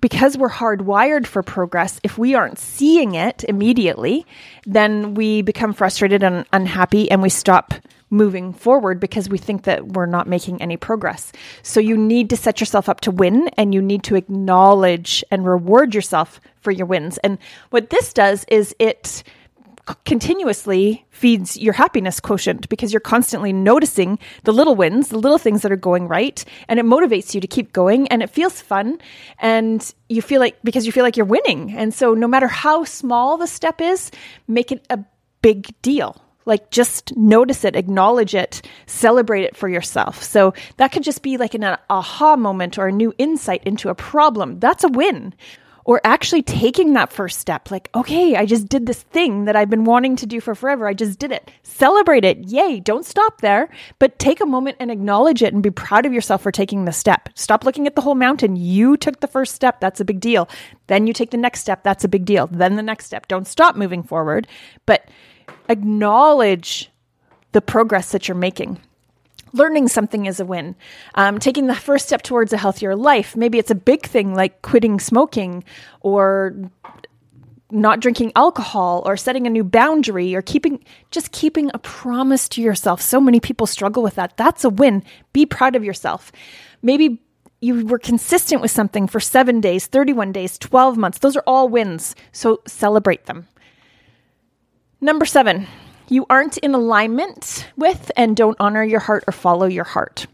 because 0.00 0.36
we're 0.36 0.50
hardwired 0.50 1.26
for 1.26 1.42
progress, 1.42 2.00
if 2.02 2.18
we 2.18 2.34
aren't 2.34 2.58
seeing 2.58 3.14
it 3.14 3.44
immediately, 3.44 4.26
then 4.66 5.14
we 5.14 5.42
become 5.42 5.72
frustrated 5.72 6.22
and 6.22 6.44
unhappy 6.52 7.10
and 7.10 7.22
we 7.22 7.28
stop 7.28 7.74
moving 8.10 8.52
forward 8.52 9.00
because 9.00 9.28
we 9.28 9.38
think 9.38 9.64
that 9.64 9.88
we're 9.88 10.06
not 10.06 10.26
making 10.26 10.62
any 10.62 10.76
progress. 10.76 11.32
So 11.62 11.78
you 11.80 11.96
need 11.96 12.30
to 12.30 12.36
set 12.36 12.60
yourself 12.60 12.88
up 12.88 13.00
to 13.02 13.10
win 13.10 13.48
and 13.56 13.74
you 13.74 13.82
need 13.82 14.02
to 14.04 14.16
acknowledge 14.16 15.22
and 15.30 15.46
reward 15.46 15.94
yourself 15.94 16.40
for 16.60 16.70
your 16.70 16.86
wins. 16.86 17.18
And 17.18 17.38
what 17.70 17.90
this 17.90 18.12
does 18.12 18.44
is 18.48 18.74
it 18.78 19.22
continuously 20.04 21.04
feeds 21.10 21.56
your 21.56 21.72
happiness 21.72 22.20
quotient 22.20 22.68
because 22.68 22.92
you're 22.92 23.00
constantly 23.00 23.52
noticing 23.52 24.18
the 24.44 24.52
little 24.52 24.74
wins, 24.74 25.08
the 25.08 25.18
little 25.18 25.38
things 25.38 25.62
that 25.62 25.72
are 25.72 25.76
going 25.76 26.08
right, 26.08 26.44
and 26.68 26.78
it 26.78 26.86
motivates 26.86 27.34
you 27.34 27.40
to 27.40 27.46
keep 27.46 27.72
going 27.72 28.08
and 28.08 28.22
it 28.22 28.30
feels 28.30 28.60
fun 28.60 28.98
and 29.38 29.94
you 30.08 30.22
feel 30.22 30.40
like 30.40 30.60
because 30.62 30.86
you 30.86 30.92
feel 30.92 31.04
like 31.04 31.16
you're 31.16 31.26
winning. 31.26 31.72
And 31.76 31.92
so 31.92 32.14
no 32.14 32.28
matter 32.28 32.48
how 32.48 32.84
small 32.84 33.36
the 33.36 33.46
step 33.46 33.80
is, 33.80 34.10
make 34.46 34.72
it 34.72 34.84
a 34.90 34.98
big 35.42 35.68
deal. 35.82 36.20
Like 36.44 36.70
just 36.70 37.14
notice 37.16 37.64
it, 37.64 37.76
acknowledge 37.76 38.34
it, 38.34 38.62
celebrate 38.86 39.44
it 39.44 39.56
for 39.56 39.68
yourself. 39.68 40.22
So 40.22 40.54
that 40.78 40.92
could 40.92 41.02
just 41.02 41.22
be 41.22 41.36
like 41.36 41.54
an 41.54 41.76
aha 41.90 42.36
moment 42.36 42.78
or 42.78 42.88
a 42.88 42.92
new 42.92 43.12
insight 43.18 43.62
into 43.64 43.90
a 43.90 43.94
problem. 43.94 44.58
That's 44.58 44.82
a 44.82 44.88
win 44.88 45.34
or 45.88 46.00
actually 46.04 46.42
taking 46.42 46.92
that 46.92 47.12
first 47.12 47.40
step 47.40 47.70
like 47.70 47.88
okay 47.94 48.36
i 48.36 48.44
just 48.44 48.68
did 48.68 48.84
this 48.86 49.02
thing 49.02 49.46
that 49.46 49.56
i've 49.56 49.70
been 49.70 49.84
wanting 49.84 50.14
to 50.16 50.26
do 50.26 50.40
for 50.40 50.54
forever. 50.54 50.86
I 50.86 50.94
just 50.94 51.18
did 51.18 51.32
it. 51.32 51.50
Celebrate 51.62 52.24
it. 52.24 52.38
Yay. 52.50 52.80
Don't 52.80 53.06
stop 53.06 53.40
there 53.40 53.70
but 53.98 54.18
take 54.18 54.40
a 54.40 54.46
moment 54.46 54.76
and 54.78 54.90
acknowledge 54.90 55.42
it 55.42 55.54
and 55.54 55.62
be 55.62 55.70
proud 55.70 56.04
of 56.04 56.12
yourself 56.12 56.42
for 56.42 56.52
taking 56.52 56.84
the 56.84 56.92
step. 56.92 57.30
Stop 57.34 57.64
looking 57.64 57.86
at 57.86 57.94
the 57.94 58.02
whole 58.02 58.14
mountain. 58.14 58.56
You 58.56 58.96
took 58.96 59.20
the 59.20 59.26
first 59.26 59.54
step. 59.54 59.80
That's 59.80 60.00
a 60.00 60.04
big 60.04 60.20
deal. 60.20 60.48
Then 60.88 61.06
you 61.06 61.12
take 61.12 61.30
the 61.30 61.36
next 61.36 61.60
step. 61.60 61.82
That's 61.82 62.04
a 62.04 62.08
big 62.08 62.24
deal. 62.24 62.46
Then 62.48 62.76
the 62.76 62.82
next 62.82 63.06
step. 63.06 63.28
Don't 63.28 63.46
stop 63.46 63.76
moving 63.76 64.02
forward 64.02 64.46
but 64.86 65.08
acknowledge 65.68 66.90
the 67.52 67.62
progress 67.62 68.12
that 68.12 68.28
you're 68.28 68.36
making 68.36 68.78
learning 69.52 69.88
something 69.88 70.26
is 70.26 70.40
a 70.40 70.44
win. 70.44 70.76
Um, 71.14 71.38
taking 71.38 71.66
the 71.66 71.74
first 71.74 72.06
step 72.06 72.22
towards 72.22 72.52
a 72.52 72.56
healthier 72.56 72.96
life. 72.96 73.36
Maybe 73.36 73.58
it's 73.58 73.70
a 73.70 73.74
big 73.74 74.06
thing 74.06 74.34
like 74.34 74.62
quitting 74.62 75.00
smoking 75.00 75.64
or 76.00 76.70
not 77.70 78.00
drinking 78.00 78.32
alcohol 78.34 79.02
or 79.04 79.16
setting 79.16 79.46
a 79.46 79.50
new 79.50 79.64
boundary 79.64 80.34
or 80.34 80.42
keeping 80.42 80.82
just 81.10 81.32
keeping 81.32 81.70
a 81.74 81.78
promise 81.78 82.48
to 82.50 82.62
yourself. 82.62 83.00
So 83.02 83.20
many 83.20 83.40
people 83.40 83.66
struggle 83.66 84.02
with 84.02 84.14
that. 84.14 84.36
That's 84.36 84.64
a 84.64 84.70
win. 84.70 85.04
Be 85.32 85.44
proud 85.44 85.76
of 85.76 85.84
yourself. 85.84 86.32
Maybe 86.82 87.20
you 87.60 87.84
were 87.86 87.98
consistent 87.98 88.62
with 88.62 88.70
something 88.70 89.08
for 89.08 89.18
7 89.18 89.60
days, 89.60 89.86
31 89.86 90.32
days, 90.32 90.58
12 90.58 90.96
months. 90.96 91.18
Those 91.18 91.36
are 91.36 91.42
all 91.46 91.68
wins. 91.68 92.14
So 92.30 92.62
celebrate 92.66 93.26
them. 93.26 93.48
Number 95.00 95.26
7 95.26 95.66
you 96.08 96.26
aren't 96.30 96.58
in 96.58 96.74
alignment 96.74 97.66
with 97.76 98.10
and 98.16 98.36
don't 98.36 98.56
honor 98.60 98.82
your 98.82 99.00
heart 99.00 99.24
or 99.26 99.32
follow 99.32 99.66
your 99.66 99.84
heart. 99.84 100.26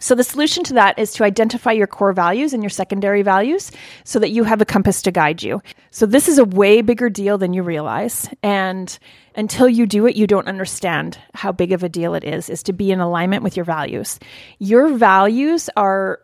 So, 0.00 0.14
the 0.14 0.24
solution 0.24 0.64
to 0.64 0.74
that 0.74 0.98
is 0.98 1.12
to 1.14 1.24
identify 1.24 1.72
your 1.72 1.86
core 1.86 2.12
values 2.12 2.52
and 2.52 2.62
your 2.62 2.70
secondary 2.70 3.22
values 3.22 3.72
so 4.04 4.18
that 4.20 4.30
you 4.30 4.44
have 4.44 4.60
a 4.60 4.64
compass 4.64 5.02
to 5.02 5.10
guide 5.10 5.42
you. 5.42 5.60
So, 5.90 6.06
this 6.06 6.28
is 6.28 6.38
a 6.38 6.44
way 6.44 6.82
bigger 6.82 7.10
deal 7.10 7.36
than 7.36 7.52
you 7.52 7.62
realize. 7.62 8.28
And 8.42 8.96
until 9.34 9.68
you 9.68 9.86
do 9.86 10.06
it, 10.06 10.16
you 10.16 10.26
don't 10.26 10.46
understand 10.46 11.18
how 11.34 11.52
big 11.52 11.72
of 11.72 11.82
a 11.82 11.88
deal 11.88 12.14
it 12.14 12.24
is, 12.24 12.48
is 12.48 12.62
to 12.64 12.72
be 12.72 12.92
in 12.92 13.00
alignment 13.00 13.42
with 13.42 13.56
your 13.56 13.64
values. 13.64 14.20
Your 14.58 14.88
values 14.88 15.68
are 15.76 16.20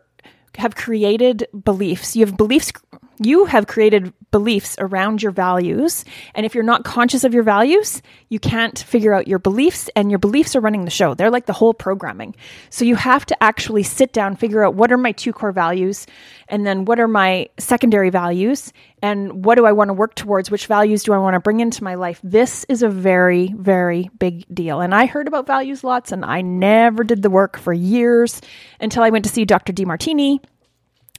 have 0.57 0.75
created 0.75 1.45
beliefs. 1.63 2.15
You 2.15 2.25
have 2.25 2.37
beliefs 2.37 2.71
you 3.19 3.45
have 3.45 3.67
created 3.67 4.13
beliefs 4.35 4.75
around 4.79 5.23
your 5.23 5.31
values. 5.31 6.03
And 6.33 6.45
if 6.45 6.53
you're 6.53 6.61
not 6.65 6.83
conscious 6.83 7.23
of 7.23 7.33
your 7.33 7.43
values, 7.43 8.01
you 8.27 8.37
can't 8.37 8.77
figure 8.77 9.13
out 9.13 9.29
your 9.29 9.39
beliefs, 9.39 9.89
and 9.95 10.11
your 10.11 10.19
beliefs 10.19 10.57
are 10.57 10.59
running 10.59 10.83
the 10.83 10.91
show. 10.91 11.13
They're 11.13 11.31
like 11.31 11.45
the 11.45 11.53
whole 11.53 11.73
programming. 11.73 12.35
So 12.69 12.83
you 12.83 12.97
have 12.97 13.25
to 13.27 13.41
actually 13.41 13.83
sit 13.83 14.11
down, 14.11 14.35
figure 14.35 14.65
out 14.65 14.75
what 14.75 14.91
are 14.91 14.97
my 14.97 15.13
two 15.13 15.31
core 15.31 15.53
values, 15.53 16.05
and 16.49 16.67
then 16.67 16.83
what 16.83 16.99
are 16.99 17.07
my 17.07 17.47
secondary 17.57 18.09
values, 18.09 18.73
and 19.01 19.45
what 19.45 19.55
do 19.55 19.65
I 19.65 19.71
want 19.71 19.87
to 19.87 19.93
work 19.93 20.15
towards? 20.15 20.51
Which 20.51 20.67
values 20.67 21.03
do 21.03 21.13
I 21.13 21.17
want 21.17 21.35
to 21.35 21.39
bring 21.39 21.61
into 21.61 21.81
my 21.81 21.95
life? 21.95 22.19
This 22.21 22.65
is 22.67 22.83
a 22.83 22.89
very, 22.89 23.53
very 23.55 24.09
big 24.19 24.43
deal. 24.53 24.81
And 24.81 24.93
I 24.93 25.05
heard 25.05 25.29
about 25.29 25.47
values 25.47 25.81
lots, 25.81 26.11
and 26.11 26.25
I 26.25 26.41
never 26.41 27.05
did 27.05 27.21
the 27.21 27.29
work 27.29 27.55
for 27.55 27.71
years 27.71 28.41
until 28.81 29.01
I 29.01 29.11
went 29.11 29.23
to 29.23 29.31
see 29.31 29.45
Dr. 29.45 29.71
Demartini 29.71 30.41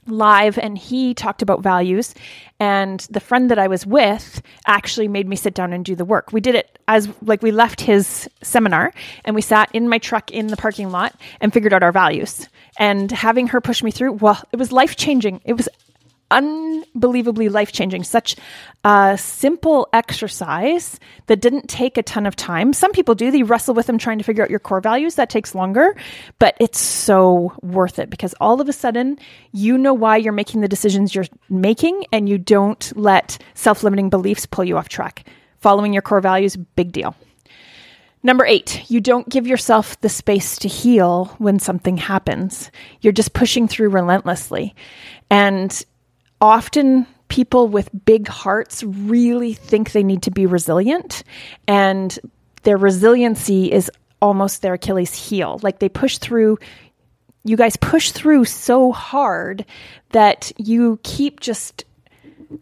live 0.07 0.57
and 0.57 0.77
he 0.77 1.13
talked 1.13 1.41
about 1.41 1.61
values 1.61 2.13
and 2.59 3.01
the 3.11 3.19
friend 3.19 3.51
that 3.51 3.59
I 3.59 3.67
was 3.67 3.85
with 3.85 4.41
actually 4.65 5.07
made 5.07 5.27
me 5.27 5.35
sit 5.35 5.53
down 5.53 5.73
and 5.73 5.85
do 5.85 5.95
the 5.95 6.05
work. 6.05 6.33
We 6.33 6.41
did 6.41 6.55
it 6.55 6.79
as 6.87 7.07
like 7.21 7.43
we 7.43 7.51
left 7.51 7.81
his 7.81 8.27
seminar 8.41 8.93
and 9.25 9.35
we 9.35 9.41
sat 9.41 9.69
in 9.73 9.89
my 9.89 9.99
truck 9.99 10.31
in 10.31 10.47
the 10.47 10.57
parking 10.57 10.89
lot 10.89 11.15
and 11.39 11.53
figured 11.53 11.73
out 11.73 11.83
our 11.83 11.91
values. 11.91 12.47
And 12.79 13.11
having 13.11 13.47
her 13.47 13.61
push 13.61 13.83
me 13.83 13.91
through, 13.91 14.13
well, 14.13 14.41
it 14.51 14.57
was 14.57 14.71
life 14.71 14.95
changing. 14.95 15.41
It 15.45 15.53
was 15.53 15.69
unbelievably 16.31 17.49
life 17.49 17.71
changing. 17.71 18.03
Such 18.03 18.35
a 18.83 19.17
simple 19.17 19.87
exercise 19.93 20.99
that 21.27 21.41
didn't 21.41 21.69
take 21.69 21.97
a 21.97 22.03
ton 22.03 22.25
of 22.25 22.35
time. 22.35 22.73
Some 22.73 22.91
people 22.91 23.15
do, 23.15 23.31
they 23.31 23.43
wrestle 23.43 23.73
with 23.73 23.87
them 23.87 23.97
trying 23.97 24.17
to 24.17 24.23
figure 24.23 24.43
out 24.43 24.49
your 24.49 24.59
core 24.59 24.81
values. 24.81 25.15
That 25.15 25.29
takes 25.29 25.55
longer, 25.55 25.95
but 26.39 26.55
it's 26.59 26.79
so 26.79 27.53
worth 27.61 27.99
it 27.99 28.09
because 28.09 28.33
all 28.39 28.61
of 28.61 28.69
a 28.69 28.73
sudden 28.73 29.17
you 29.51 29.77
know 29.77 29.93
why 29.93 30.17
you're 30.17 30.33
making 30.33 30.61
the 30.61 30.67
decisions 30.67 31.15
you're 31.15 31.25
making 31.49 32.05
and 32.11 32.27
you 32.27 32.37
don't 32.37 32.95
let 32.97 33.37
self 33.53 33.83
limiting 33.83 34.09
beliefs 34.09 34.45
pull 34.45 34.65
you 34.65 34.77
off 34.77 34.89
track. 34.89 35.27
Following 35.59 35.93
your 35.93 36.01
core 36.01 36.21
values, 36.21 36.55
big 36.55 36.91
deal. 36.91 37.15
Number 38.23 38.45
eight, 38.45 38.89
you 38.89 38.99
don't 38.99 39.29
give 39.29 39.47
yourself 39.47 39.99
the 40.01 40.09
space 40.09 40.57
to 40.57 40.67
heal 40.67 41.25
when 41.37 41.59
something 41.59 41.97
happens. 41.97 42.71
You're 43.01 43.13
just 43.13 43.33
pushing 43.33 43.67
through 43.67 43.89
relentlessly. 43.89 44.75
And 45.29 45.85
often 46.41 47.07
people 47.29 47.67
with 47.67 47.89
big 48.05 48.27
hearts 48.27 48.83
really 48.83 49.53
think 49.53 49.91
they 49.91 50.03
need 50.03 50.23
to 50.23 50.31
be 50.31 50.45
resilient 50.45 51.23
and 51.67 52.19
their 52.63 52.77
resiliency 52.77 53.71
is 53.71 53.91
almost 54.21 54.61
their 54.61 54.73
Achilles 54.73 55.13
heel. 55.13 55.59
Like 55.61 55.79
they 55.79 55.89
push 55.89 56.17
through 56.17 56.57
you 57.43 57.55
guys 57.55 57.77
push 57.77 58.11
through 58.11 58.43
so 58.43 58.91
hard 58.91 59.65
that 60.11 60.51
you 60.57 60.99
keep 61.03 61.39
just 61.39 61.85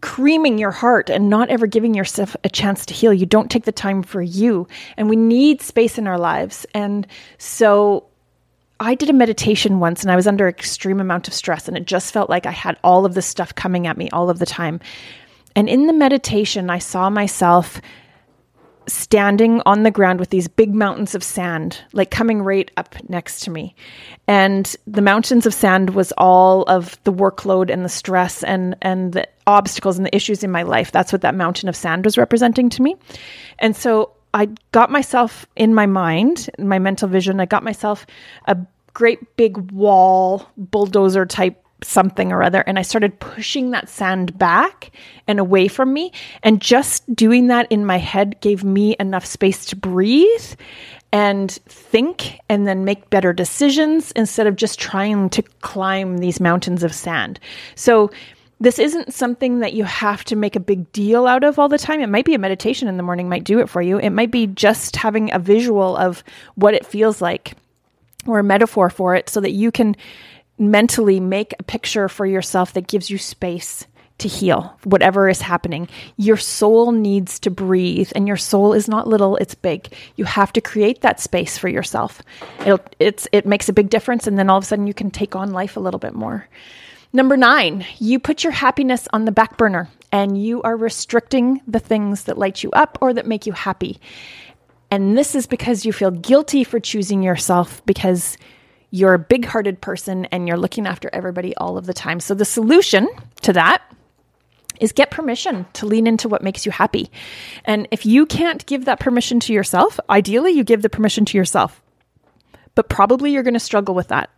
creaming 0.00 0.58
your 0.58 0.70
heart 0.70 1.10
and 1.10 1.28
not 1.28 1.48
ever 1.48 1.66
giving 1.66 1.94
yourself 1.94 2.36
a 2.44 2.48
chance 2.48 2.86
to 2.86 2.94
heal. 2.94 3.12
You 3.12 3.26
don't 3.26 3.50
take 3.50 3.64
the 3.64 3.72
time 3.72 4.02
for 4.02 4.22
you. 4.22 4.68
And 4.96 5.08
we 5.08 5.16
need 5.16 5.60
space 5.60 5.98
in 5.98 6.06
our 6.06 6.18
lives. 6.18 6.66
And 6.74 7.06
so 7.38 8.06
I 8.78 8.94
did 8.94 9.08
a 9.08 9.14
meditation 9.14 9.80
once 9.80 10.02
and 10.02 10.10
I 10.10 10.16
was 10.16 10.26
under 10.26 10.48
extreme 10.48 11.00
amount 11.00 11.28
of 11.28 11.34
stress 11.34 11.68
and 11.68 11.76
it 11.76 11.86
just 11.86 12.12
felt 12.12 12.28
like 12.28 12.46
I 12.46 12.50
had 12.50 12.78
all 12.84 13.06
of 13.06 13.14
this 13.14 13.26
stuff 13.26 13.54
coming 13.54 13.86
at 13.86 13.96
me 13.96 14.10
all 14.10 14.28
of 14.28 14.38
the 14.38 14.46
time. 14.46 14.80
And 15.54 15.68
in 15.68 15.86
the 15.86 15.92
meditation, 15.92 16.68
I 16.68 16.78
saw 16.78 17.08
myself 17.08 17.80
standing 18.88 19.62
on 19.66 19.82
the 19.82 19.90
ground 19.90 20.20
with 20.20 20.30
these 20.30 20.46
big 20.46 20.74
mountains 20.74 21.14
of 21.14 21.22
sand, 21.22 21.80
like 21.92 22.10
coming 22.10 22.42
right 22.42 22.70
up 22.76 22.94
next 23.08 23.40
to 23.40 23.50
me. 23.50 23.74
And 24.28 24.76
the 24.86 25.02
mountains 25.02 25.46
of 25.46 25.54
sand 25.54 25.90
was 25.90 26.12
all 26.12 26.62
of 26.64 27.02
the 27.04 27.12
workload 27.12 27.70
and 27.70 27.84
the 27.84 27.88
stress 27.88 28.44
and, 28.44 28.76
and 28.82 29.12
the 29.12 29.28
obstacles 29.46 29.96
and 29.96 30.06
the 30.06 30.14
issues 30.14 30.44
in 30.44 30.50
my 30.50 30.62
life. 30.62 30.92
That's 30.92 31.12
what 31.12 31.22
that 31.22 31.34
mountain 31.34 31.68
of 31.68 31.76
sand 31.76 32.04
was 32.04 32.18
representing 32.18 32.68
to 32.70 32.82
me. 32.82 32.96
And 33.58 33.74
so 33.74 34.12
I 34.36 34.48
got 34.70 34.90
myself 34.90 35.46
in 35.56 35.74
my 35.74 35.86
mind, 35.86 36.50
in 36.58 36.68
my 36.68 36.78
mental 36.78 37.08
vision, 37.08 37.40
I 37.40 37.46
got 37.46 37.64
myself 37.64 38.06
a 38.44 38.58
great 38.92 39.34
big 39.38 39.56
wall, 39.72 40.46
bulldozer 40.58 41.24
type 41.24 41.64
something 41.82 42.32
or 42.32 42.42
other. 42.42 42.60
And 42.60 42.78
I 42.78 42.82
started 42.82 43.18
pushing 43.18 43.70
that 43.70 43.88
sand 43.88 44.36
back 44.36 44.90
and 45.26 45.38
away 45.38 45.68
from 45.68 45.90
me. 45.90 46.12
And 46.42 46.60
just 46.60 47.14
doing 47.14 47.46
that 47.46 47.72
in 47.72 47.86
my 47.86 47.96
head 47.96 48.38
gave 48.42 48.62
me 48.62 48.94
enough 49.00 49.24
space 49.24 49.64
to 49.66 49.76
breathe 49.76 50.54
and 51.12 51.50
think 51.66 52.38
and 52.50 52.66
then 52.66 52.84
make 52.84 53.08
better 53.08 53.32
decisions 53.32 54.12
instead 54.12 54.46
of 54.46 54.56
just 54.56 54.78
trying 54.78 55.30
to 55.30 55.42
climb 55.62 56.18
these 56.18 56.40
mountains 56.40 56.82
of 56.82 56.94
sand. 56.94 57.40
So 57.74 58.10
this 58.58 58.78
isn't 58.78 59.12
something 59.12 59.60
that 59.60 59.74
you 59.74 59.84
have 59.84 60.24
to 60.24 60.36
make 60.36 60.56
a 60.56 60.60
big 60.60 60.90
deal 60.92 61.26
out 61.26 61.44
of 61.44 61.58
all 61.58 61.68
the 61.68 61.78
time. 61.78 62.00
It 62.00 62.08
might 62.08 62.24
be 62.24 62.34
a 62.34 62.38
meditation 62.38 62.88
in 62.88 62.96
the 62.96 63.02
morning 63.02 63.28
might 63.28 63.44
do 63.44 63.58
it 63.58 63.68
for 63.68 63.82
you. 63.82 63.98
It 63.98 64.10
might 64.10 64.30
be 64.30 64.46
just 64.46 64.96
having 64.96 65.32
a 65.32 65.38
visual 65.38 65.96
of 65.96 66.24
what 66.54 66.74
it 66.74 66.86
feels 66.86 67.20
like 67.20 67.54
or 68.26 68.38
a 68.38 68.44
metaphor 68.44 68.88
for 68.90 69.14
it 69.14 69.28
so 69.28 69.40
that 69.40 69.52
you 69.52 69.70
can 69.70 69.94
mentally 70.58 71.20
make 71.20 71.54
a 71.58 71.62
picture 71.62 72.08
for 72.08 72.24
yourself 72.24 72.72
that 72.72 72.88
gives 72.88 73.10
you 73.10 73.18
space 73.18 73.86
to 74.18 74.28
heal 74.28 74.78
whatever 74.84 75.28
is 75.28 75.42
happening. 75.42 75.88
Your 76.16 76.38
soul 76.38 76.92
needs 76.92 77.38
to 77.40 77.50
breathe, 77.50 78.10
and 78.14 78.26
your 78.26 78.38
soul 78.38 78.72
is 78.72 78.88
not 78.88 79.06
little; 79.06 79.36
it's 79.36 79.54
big. 79.54 79.92
You 80.16 80.24
have 80.24 80.54
to 80.54 80.62
create 80.62 81.02
that 81.02 81.20
space 81.20 81.58
for 81.58 81.68
yourself. 81.68 82.22
It'll, 82.60 82.80
it's 82.98 83.28
it 83.32 83.44
makes 83.44 83.68
a 83.68 83.74
big 83.74 83.90
difference, 83.90 84.26
and 84.26 84.38
then 84.38 84.48
all 84.48 84.56
of 84.56 84.64
a 84.64 84.66
sudden 84.66 84.86
you 84.86 84.94
can 84.94 85.10
take 85.10 85.36
on 85.36 85.52
life 85.52 85.76
a 85.76 85.80
little 85.80 86.00
bit 86.00 86.14
more. 86.14 86.48
Number 87.12 87.36
nine, 87.36 87.86
you 87.98 88.18
put 88.18 88.44
your 88.44 88.52
happiness 88.52 89.08
on 89.12 89.24
the 89.24 89.32
back 89.32 89.56
burner 89.56 89.88
and 90.12 90.40
you 90.40 90.62
are 90.62 90.76
restricting 90.76 91.60
the 91.66 91.78
things 91.78 92.24
that 92.24 92.38
light 92.38 92.62
you 92.62 92.70
up 92.72 92.98
or 93.00 93.12
that 93.14 93.26
make 93.26 93.46
you 93.46 93.52
happy. 93.52 94.00
And 94.90 95.16
this 95.16 95.34
is 95.34 95.46
because 95.46 95.84
you 95.84 95.92
feel 95.92 96.10
guilty 96.10 96.64
for 96.64 96.78
choosing 96.78 97.22
yourself 97.22 97.84
because 97.86 98.36
you're 98.90 99.14
a 99.14 99.18
big 99.18 99.44
hearted 99.44 99.80
person 99.80 100.26
and 100.26 100.46
you're 100.46 100.56
looking 100.56 100.86
after 100.86 101.10
everybody 101.12 101.56
all 101.56 101.76
of 101.76 101.86
the 101.86 101.94
time. 101.94 102.20
So, 102.20 102.34
the 102.34 102.44
solution 102.44 103.08
to 103.42 103.52
that 103.52 103.82
is 104.80 104.92
get 104.92 105.10
permission 105.10 105.66
to 105.72 105.86
lean 105.86 106.06
into 106.06 106.28
what 106.28 106.42
makes 106.42 106.66
you 106.66 106.72
happy. 106.72 107.10
And 107.64 107.88
if 107.90 108.06
you 108.06 108.26
can't 108.26 108.64
give 108.66 108.84
that 108.84 109.00
permission 109.00 109.40
to 109.40 109.52
yourself, 109.52 109.98
ideally 110.08 110.52
you 110.52 110.64
give 110.64 110.82
the 110.82 110.90
permission 110.90 111.24
to 111.26 111.38
yourself. 111.38 111.82
But 112.74 112.88
probably 112.88 113.32
you're 113.32 113.42
going 113.42 113.54
to 113.54 113.60
struggle 113.60 113.94
with 113.94 114.08
that. 114.08 114.30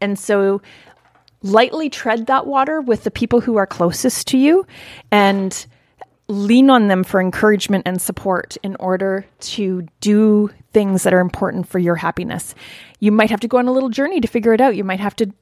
And 0.00 0.18
so 0.18 0.60
lightly 1.42 1.90
tread 1.90 2.26
that 2.26 2.46
water 2.46 2.80
with 2.80 3.04
the 3.04 3.10
people 3.10 3.40
who 3.40 3.56
are 3.56 3.66
closest 3.66 4.26
to 4.28 4.38
you 4.38 4.66
and 5.10 5.66
lean 6.28 6.70
on 6.70 6.88
them 6.88 7.04
for 7.04 7.20
encouragement 7.20 7.82
and 7.86 8.00
support 8.00 8.56
in 8.62 8.76
order 8.76 9.26
to 9.40 9.86
do 10.00 10.48
things 10.72 11.02
that 11.02 11.12
are 11.12 11.20
important 11.20 11.68
for 11.68 11.78
your 11.78 11.96
happiness. 11.96 12.54
You 13.00 13.12
might 13.12 13.30
have 13.30 13.40
to 13.40 13.48
go 13.48 13.58
on 13.58 13.68
a 13.68 13.72
little 13.72 13.90
journey 13.90 14.20
to 14.20 14.28
figure 14.28 14.54
it 14.54 14.60
out. 14.60 14.76
You 14.76 14.84
might 14.84 15.00
have 15.00 15.16
to 15.16 15.32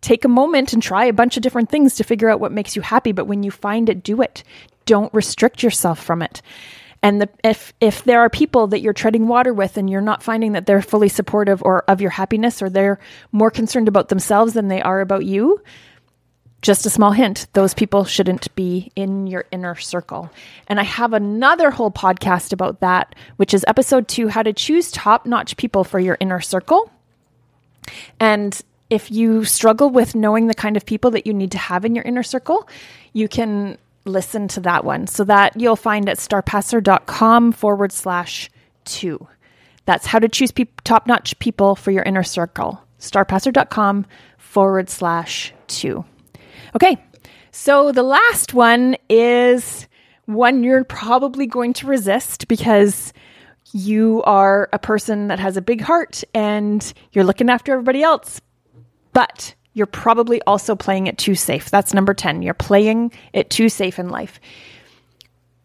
take 0.00 0.24
a 0.24 0.28
moment 0.28 0.72
and 0.72 0.82
try 0.82 1.04
a 1.04 1.12
bunch 1.12 1.36
of 1.36 1.42
different 1.42 1.70
things 1.70 1.94
to 1.94 2.04
figure 2.04 2.28
out 2.28 2.40
what 2.40 2.52
makes 2.52 2.76
you 2.76 2.82
happy. 2.82 3.12
But 3.12 3.26
when 3.26 3.42
you 3.42 3.50
find 3.50 3.88
it, 3.88 4.02
do 4.02 4.20
it. 4.20 4.42
Don't 4.84 5.14
restrict 5.14 5.62
yourself 5.62 6.02
from 6.02 6.20
it. 6.20 6.42
And 7.02 7.20
the, 7.20 7.28
if 7.42 7.72
if 7.80 8.04
there 8.04 8.20
are 8.20 8.30
people 8.30 8.68
that 8.68 8.80
you're 8.80 8.92
treading 8.92 9.26
water 9.26 9.52
with 9.52 9.76
and 9.76 9.90
you're 9.90 10.00
not 10.00 10.22
finding 10.22 10.52
that 10.52 10.66
they're 10.66 10.82
fully 10.82 11.08
supportive 11.08 11.62
or 11.62 11.82
of 11.88 12.00
your 12.00 12.10
happiness 12.10 12.62
or 12.62 12.70
they're 12.70 13.00
more 13.32 13.50
concerned 13.50 13.88
about 13.88 14.08
themselves 14.08 14.52
than 14.52 14.68
they 14.68 14.80
are 14.80 15.00
about 15.00 15.24
you, 15.24 15.60
just 16.62 16.86
a 16.86 16.90
small 16.90 17.10
hint, 17.10 17.48
those 17.54 17.74
people 17.74 18.04
shouldn't 18.04 18.54
be 18.54 18.92
in 18.94 19.26
your 19.26 19.44
inner 19.50 19.74
circle. 19.74 20.30
And 20.68 20.78
I 20.78 20.84
have 20.84 21.12
another 21.12 21.72
whole 21.72 21.90
podcast 21.90 22.52
about 22.52 22.80
that, 22.80 23.16
which 23.36 23.52
is 23.52 23.64
episode 23.66 24.06
2 24.06 24.28
how 24.28 24.44
to 24.44 24.52
choose 24.52 24.92
top-notch 24.92 25.56
people 25.56 25.82
for 25.82 25.98
your 25.98 26.16
inner 26.20 26.40
circle. 26.40 26.88
And 28.20 28.58
if 28.90 29.10
you 29.10 29.44
struggle 29.44 29.90
with 29.90 30.14
knowing 30.14 30.46
the 30.46 30.54
kind 30.54 30.76
of 30.76 30.86
people 30.86 31.10
that 31.12 31.26
you 31.26 31.34
need 31.34 31.50
to 31.52 31.58
have 31.58 31.84
in 31.84 31.96
your 31.96 32.04
inner 32.04 32.22
circle, 32.22 32.68
you 33.12 33.26
can 33.26 33.76
listen 34.04 34.48
to 34.48 34.60
that 34.60 34.84
one. 34.84 35.06
So 35.06 35.24
that 35.24 35.58
you'll 35.60 35.76
find 35.76 36.08
at 36.08 36.18
starpasser.com 36.18 37.52
forward 37.52 37.92
slash 37.92 38.50
two. 38.84 39.26
That's 39.84 40.06
how 40.06 40.18
to 40.18 40.28
choose 40.28 40.52
pe- 40.52 40.66
top 40.84 41.06
notch 41.06 41.38
people 41.38 41.74
for 41.74 41.90
your 41.90 42.02
inner 42.02 42.22
circle. 42.22 42.82
Starpasser.com 42.98 44.06
forward 44.38 44.88
slash 44.88 45.52
two. 45.66 46.04
Okay, 46.74 46.96
so 47.50 47.92
the 47.92 48.02
last 48.02 48.54
one 48.54 48.96
is 49.08 49.88
one 50.26 50.62
you're 50.62 50.84
probably 50.84 51.46
going 51.46 51.72
to 51.74 51.86
resist 51.86 52.48
because 52.48 53.12
you 53.72 54.22
are 54.24 54.68
a 54.72 54.78
person 54.78 55.28
that 55.28 55.38
has 55.38 55.56
a 55.56 55.62
big 55.62 55.80
heart 55.80 56.22
and 56.34 56.92
you're 57.12 57.24
looking 57.24 57.50
after 57.50 57.72
everybody 57.72 58.02
else. 58.02 58.40
But 59.12 59.54
you're 59.74 59.86
probably 59.86 60.42
also 60.42 60.76
playing 60.76 61.06
it 61.06 61.18
too 61.18 61.34
safe. 61.34 61.70
That's 61.70 61.94
number 61.94 62.14
10. 62.14 62.42
You're 62.42 62.54
playing 62.54 63.12
it 63.32 63.50
too 63.50 63.68
safe 63.68 63.98
in 63.98 64.08
life. 64.08 64.40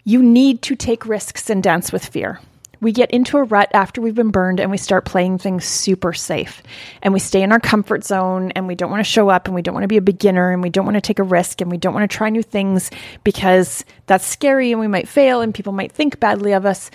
You 0.04 0.24
need 0.24 0.62
to 0.64 0.76
take 0.76 1.06
risks 1.06 1.50
and 1.50 1.62
dance 1.62 1.92
with 1.92 2.06
fear. 2.06 2.40
We 2.80 2.92
get 2.92 3.12
into 3.12 3.38
a 3.38 3.44
rut 3.44 3.70
after 3.74 4.02
we've 4.02 4.16
been 4.16 4.30
burned 4.30 4.60
and 4.60 4.70
we 4.70 4.78
start 4.78 5.04
playing 5.04 5.40
things 5.40 5.66
super 5.66 6.14
safe. 6.14 6.62
And 7.02 7.14
we 7.14 7.20
stay 7.20 7.42
in 7.42 7.52
our 7.52 7.60
comfort 7.60 8.04
zone 8.04 8.52
and 8.52 8.68
we 8.68 8.76
don't 8.76 8.92
want 8.92 9.00
to 9.04 9.12
show 9.12 9.30
up 9.30 9.48
and 9.48 9.56
we 9.56 9.64
don't 9.64 9.74
want 9.74 9.84
to 9.84 9.90
be 9.90 9.98
a 9.98 10.02
beginner 10.02 10.52
and 10.52 10.62
we 10.62 10.70
don't 10.70 10.86
want 10.86 10.96
to 10.96 11.02
take 11.02 11.20
a 11.20 11.24
risk 11.24 11.60
and 11.60 11.72
we 11.72 11.78
don't 11.78 11.96
want 11.96 12.10
to 12.10 12.16
try 12.16 12.30
new 12.30 12.44
things 12.44 12.92
because 13.24 13.84
that's 14.06 14.26
scary 14.26 14.72
and 14.72 14.80
we 14.80 14.88
might 14.88 15.08
fail 15.08 15.42
and 15.42 15.56
people 15.56 15.74
might 15.74 15.92
think 15.92 16.20
badly 16.20 16.52
of 16.54 16.66
us. 16.66 16.92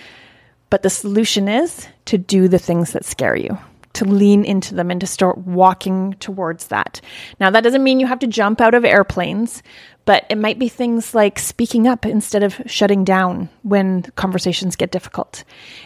But 0.70 0.82
the 0.82 0.90
solution 0.90 1.48
is 1.48 1.88
to 2.06 2.16
do 2.16 2.46
the 2.48 2.60
things 2.60 2.92
that 2.92 3.04
scare 3.04 3.36
you 3.36 3.58
to 3.94 4.04
lean 4.04 4.44
into 4.44 4.74
them 4.74 4.90
and 4.90 5.00
to 5.00 5.06
start 5.06 5.38
walking 5.38 6.14
towards 6.14 6.68
that. 6.68 7.00
Now, 7.38 7.50
that 7.50 7.62
doesn't 7.62 7.84
mean 7.84 8.00
you 8.00 8.06
have 8.06 8.20
to 8.20 8.26
jump 8.26 8.60
out 8.60 8.74
of 8.74 8.84
airplanes, 8.84 9.62
but 10.04 10.24
it 10.30 10.38
might 10.38 10.58
be 10.58 10.68
things 10.68 11.14
like 11.14 11.38
speaking 11.38 11.86
up 11.86 12.06
instead 12.06 12.42
of 12.42 12.60
shutting 12.66 13.04
down 13.04 13.48
when 13.62 14.02
conversations 14.16 14.76
get 14.76 14.90
difficult. 14.90 15.44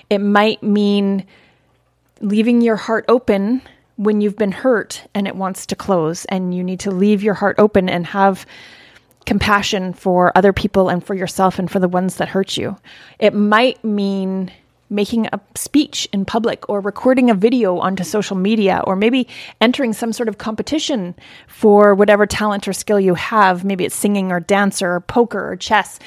It 0.08 0.20
might 0.20 0.62
mean 0.62 1.26
leaving 2.20 2.60
your 2.60 2.76
heart 2.76 3.04
open 3.08 3.62
when 3.96 4.20
you've 4.20 4.36
been 4.36 4.52
hurt 4.52 5.06
and 5.14 5.26
it 5.26 5.36
wants 5.36 5.66
to 5.66 5.76
close, 5.76 6.24
and 6.26 6.54
you 6.54 6.62
need 6.62 6.80
to 6.80 6.90
leave 6.90 7.22
your 7.22 7.34
heart 7.34 7.56
open 7.58 7.88
and 7.88 8.06
have 8.06 8.46
compassion 9.24 9.92
for 9.92 10.30
other 10.36 10.52
people 10.52 10.88
and 10.88 11.04
for 11.04 11.14
yourself 11.14 11.58
and 11.58 11.70
for 11.70 11.80
the 11.80 11.88
ones 11.88 12.16
that 12.16 12.28
hurt 12.28 12.56
you. 12.56 12.76
It 13.18 13.34
might 13.34 13.82
mean 13.82 14.52
making 14.88 15.27
a 15.27 15.40
speech 15.55 16.09
in 16.12 16.25
public 16.25 16.68
or 16.68 16.81
recording 16.81 17.31
a 17.31 17.35
video 17.35 17.79
onto 17.79 18.05
social 18.05 18.37
media 18.37 18.83
or 18.87 18.96
maybe 18.96 19.29
entering 19.61 19.92
some 19.92 20.12
sort 20.12 20.29
of 20.29 20.38
competition 20.38 21.14
for 21.49 21.94
whatever 21.94 22.27
talent 22.27 22.68
or 22.68 22.72
skill 22.72 23.01
you 23.01 23.14
have. 23.14 23.64
Maybe 23.64 23.85
it's 23.85 23.96
singing 23.96 24.33
or 24.33 24.40
dance 24.40 24.83
or 24.83 25.01
poker 25.01 25.53
or 25.53 25.57
chess. 25.57 25.99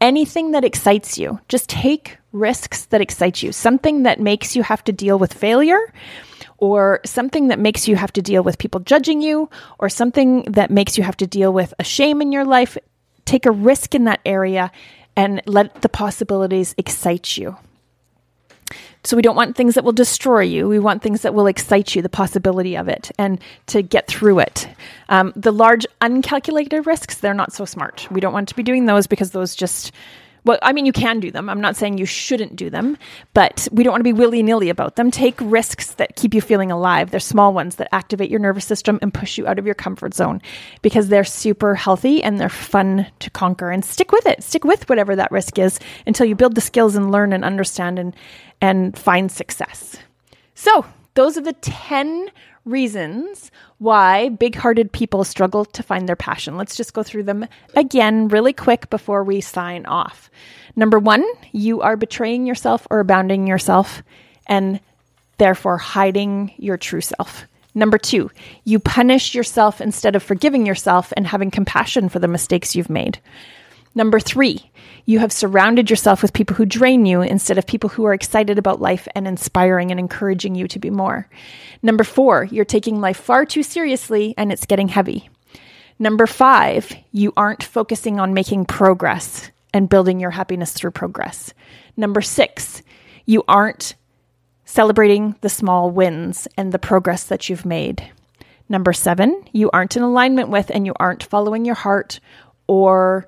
Anything 0.00 0.50
that 0.52 0.64
excites 0.64 1.16
you. 1.16 1.40
Just 1.48 1.70
take 1.70 2.18
risks 2.32 2.86
that 2.86 3.00
excite 3.00 3.42
you. 3.42 3.52
Something 3.52 4.02
that 4.02 4.20
makes 4.20 4.54
you 4.54 4.62
have 4.62 4.84
to 4.84 4.92
deal 4.92 5.18
with 5.18 5.32
failure 5.32 5.92
or 6.58 7.00
something 7.04 7.48
that 7.48 7.58
makes 7.58 7.88
you 7.88 7.96
have 7.96 8.12
to 8.12 8.22
deal 8.22 8.42
with 8.42 8.58
people 8.58 8.80
judging 8.80 9.22
you 9.22 9.48
or 9.78 9.88
something 9.88 10.42
that 10.42 10.70
makes 10.70 10.98
you 10.98 11.04
have 11.04 11.16
to 11.16 11.26
deal 11.26 11.52
with 11.52 11.72
a 11.78 11.84
shame 11.84 12.20
in 12.20 12.32
your 12.32 12.44
life. 12.44 12.76
Take 13.24 13.46
a 13.46 13.50
risk 13.50 13.94
in 13.94 14.04
that 14.04 14.20
area 14.24 14.70
and 15.16 15.42
let 15.46 15.82
the 15.82 15.88
possibilities 15.88 16.74
excite 16.76 17.36
you. 17.36 17.56
So 19.06 19.16
we 19.16 19.22
don't 19.22 19.36
want 19.36 19.56
things 19.56 19.76
that 19.76 19.84
will 19.84 19.92
destroy 19.92 20.40
you. 20.40 20.68
We 20.68 20.80
want 20.80 21.00
things 21.00 21.22
that 21.22 21.32
will 21.32 21.46
excite 21.46 21.94
you, 21.94 22.02
the 22.02 22.08
possibility 22.08 22.76
of 22.76 22.88
it, 22.88 23.12
and 23.18 23.40
to 23.66 23.80
get 23.80 24.08
through 24.08 24.40
it. 24.40 24.68
Um, 25.08 25.32
the 25.36 25.52
large 25.52 25.86
uncalculated 26.00 26.86
risks, 26.86 27.18
they're 27.18 27.32
not 27.32 27.52
so 27.52 27.64
smart. 27.64 28.08
We 28.10 28.20
don't 28.20 28.32
want 28.32 28.48
to 28.48 28.56
be 28.56 28.64
doing 28.64 28.86
those 28.86 29.06
because 29.06 29.30
those 29.30 29.54
just 29.54 29.92
well, 30.46 30.58
I 30.62 30.72
mean, 30.72 30.86
you 30.86 30.92
can 30.92 31.18
do 31.18 31.32
them. 31.32 31.48
I'm 31.48 31.60
not 31.60 31.74
saying 31.74 31.98
you 31.98 32.06
shouldn't 32.06 32.54
do 32.54 32.70
them, 32.70 32.96
but 33.34 33.66
we 33.72 33.82
don't 33.82 33.90
want 33.90 34.00
to 34.00 34.04
be 34.04 34.12
willy 34.12 34.44
nilly 34.44 34.70
about 34.70 34.94
them. 34.94 35.10
Take 35.10 35.34
risks 35.40 35.94
that 35.94 36.14
keep 36.14 36.32
you 36.34 36.40
feeling 36.40 36.70
alive. 36.70 37.10
They're 37.10 37.18
small 37.18 37.52
ones 37.52 37.76
that 37.76 37.92
activate 37.92 38.30
your 38.30 38.38
nervous 38.38 38.64
system 38.64 39.00
and 39.02 39.12
push 39.12 39.36
you 39.36 39.46
out 39.48 39.58
of 39.58 39.66
your 39.66 39.74
comfort 39.74 40.14
zone 40.14 40.40
because 40.82 41.08
they're 41.08 41.24
super 41.24 41.74
healthy 41.74 42.22
and 42.22 42.38
they're 42.38 42.48
fun 42.48 43.08
to 43.18 43.30
conquer. 43.30 43.72
And 43.72 43.84
stick 43.84 44.12
with 44.12 44.24
it. 44.24 44.44
Stick 44.44 44.62
with 44.62 44.88
whatever 44.88 45.16
that 45.16 45.32
risk 45.32 45.58
is 45.58 45.80
until 46.06 46.26
you 46.26 46.36
build 46.36 46.54
the 46.54 46.60
skills 46.60 46.94
and 46.94 47.10
learn 47.10 47.32
and 47.32 47.44
understand 47.44 47.98
and, 47.98 48.14
and 48.60 48.96
find 48.96 49.32
success. 49.32 49.96
So, 50.54 50.86
those 51.14 51.36
are 51.36 51.42
the 51.42 51.54
10 51.54 52.30
reasons 52.66 53.50
why 53.78 54.28
big 54.28 54.54
hearted 54.54 54.92
people 54.92 55.24
struggle 55.24 55.64
to 55.64 55.82
find 55.82 56.08
their 56.08 56.16
passion. 56.16 56.56
Let's 56.56 56.76
just 56.76 56.92
go 56.92 57.02
through 57.02 57.22
them 57.22 57.46
again 57.74 58.28
really 58.28 58.52
quick 58.52 58.90
before 58.90 59.24
we 59.24 59.40
sign 59.40 59.86
off. 59.86 60.30
Number 60.74 60.98
one, 60.98 61.24
you 61.52 61.80
are 61.80 61.96
betraying 61.96 62.44
yourself 62.44 62.86
or 62.90 63.00
abounding 63.00 63.46
yourself 63.46 64.02
and 64.46 64.80
therefore 65.38 65.78
hiding 65.78 66.52
your 66.58 66.76
true 66.76 67.00
self. 67.00 67.46
Number 67.74 67.98
two, 67.98 68.30
you 68.64 68.78
punish 68.78 69.34
yourself 69.34 69.80
instead 69.80 70.16
of 70.16 70.22
forgiving 70.22 70.66
yourself 70.66 71.12
and 71.16 71.26
having 71.26 71.50
compassion 71.50 72.08
for 72.08 72.18
the 72.18 72.28
mistakes 72.28 72.74
you've 72.74 72.90
made. 72.90 73.20
Number 73.96 74.20
three, 74.20 74.70
you 75.06 75.20
have 75.20 75.32
surrounded 75.32 75.88
yourself 75.88 76.20
with 76.20 76.34
people 76.34 76.54
who 76.54 76.66
drain 76.66 77.06
you 77.06 77.22
instead 77.22 77.56
of 77.56 77.66
people 77.66 77.88
who 77.88 78.04
are 78.04 78.12
excited 78.12 78.58
about 78.58 78.78
life 78.78 79.08
and 79.14 79.26
inspiring 79.26 79.90
and 79.90 79.98
encouraging 79.98 80.54
you 80.54 80.68
to 80.68 80.78
be 80.78 80.90
more. 80.90 81.30
Number 81.82 82.04
four, 82.04 82.44
you're 82.44 82.66
taking 82.66 83.00
life 83.00 83.16
far 83.16 83.46
too 83.46 83.62
seriously 83.62 84.34
and 84.36 84.52
it's 84.52 84.66
getting 84.66 84.88
heavy. 84.88 85.30
Number 85.98 86.26
five, 86.26 86.92
you 87.10 87.32
aren't 87.38 87.62
focusing 87.62 88.20
on 88.20 88.34
making 88.34 88.66
progress 88.66 89.50
and 89.72 89.88
building 89.88 90.20
your 90.20 90.32
happiness 90.32 90.74
through 90.74 90.90
progress. 90.90 91.54
Number 91.96 92.20
six, 92.20 92.82
you 93.24 93.44
aren't 93.48 93.94
celebrating 94.66 95.36
the 95.40 95.48
small 95.48 95.90
wins 95.90 96.46
and 96.58 96.70
the 96.70 96.78
progress 96.78 97.24
that 97.24 97.48
you've 97.48 97.64
made. 97.64 98.12
Number 98.68 98.92
seven, 98.92 99.42
you 99.52 99.70
aren't 99.70 99.96
in 99.96 100.02
alignment 100.02 100.50
with 100.50 100.70
and 100.70 100.84
you 100.84 100.92
aren't 100.96 101.22
following 101.22 101.64
your 101.64 101.76
heart 101.76 102.20
or 102.66 103.26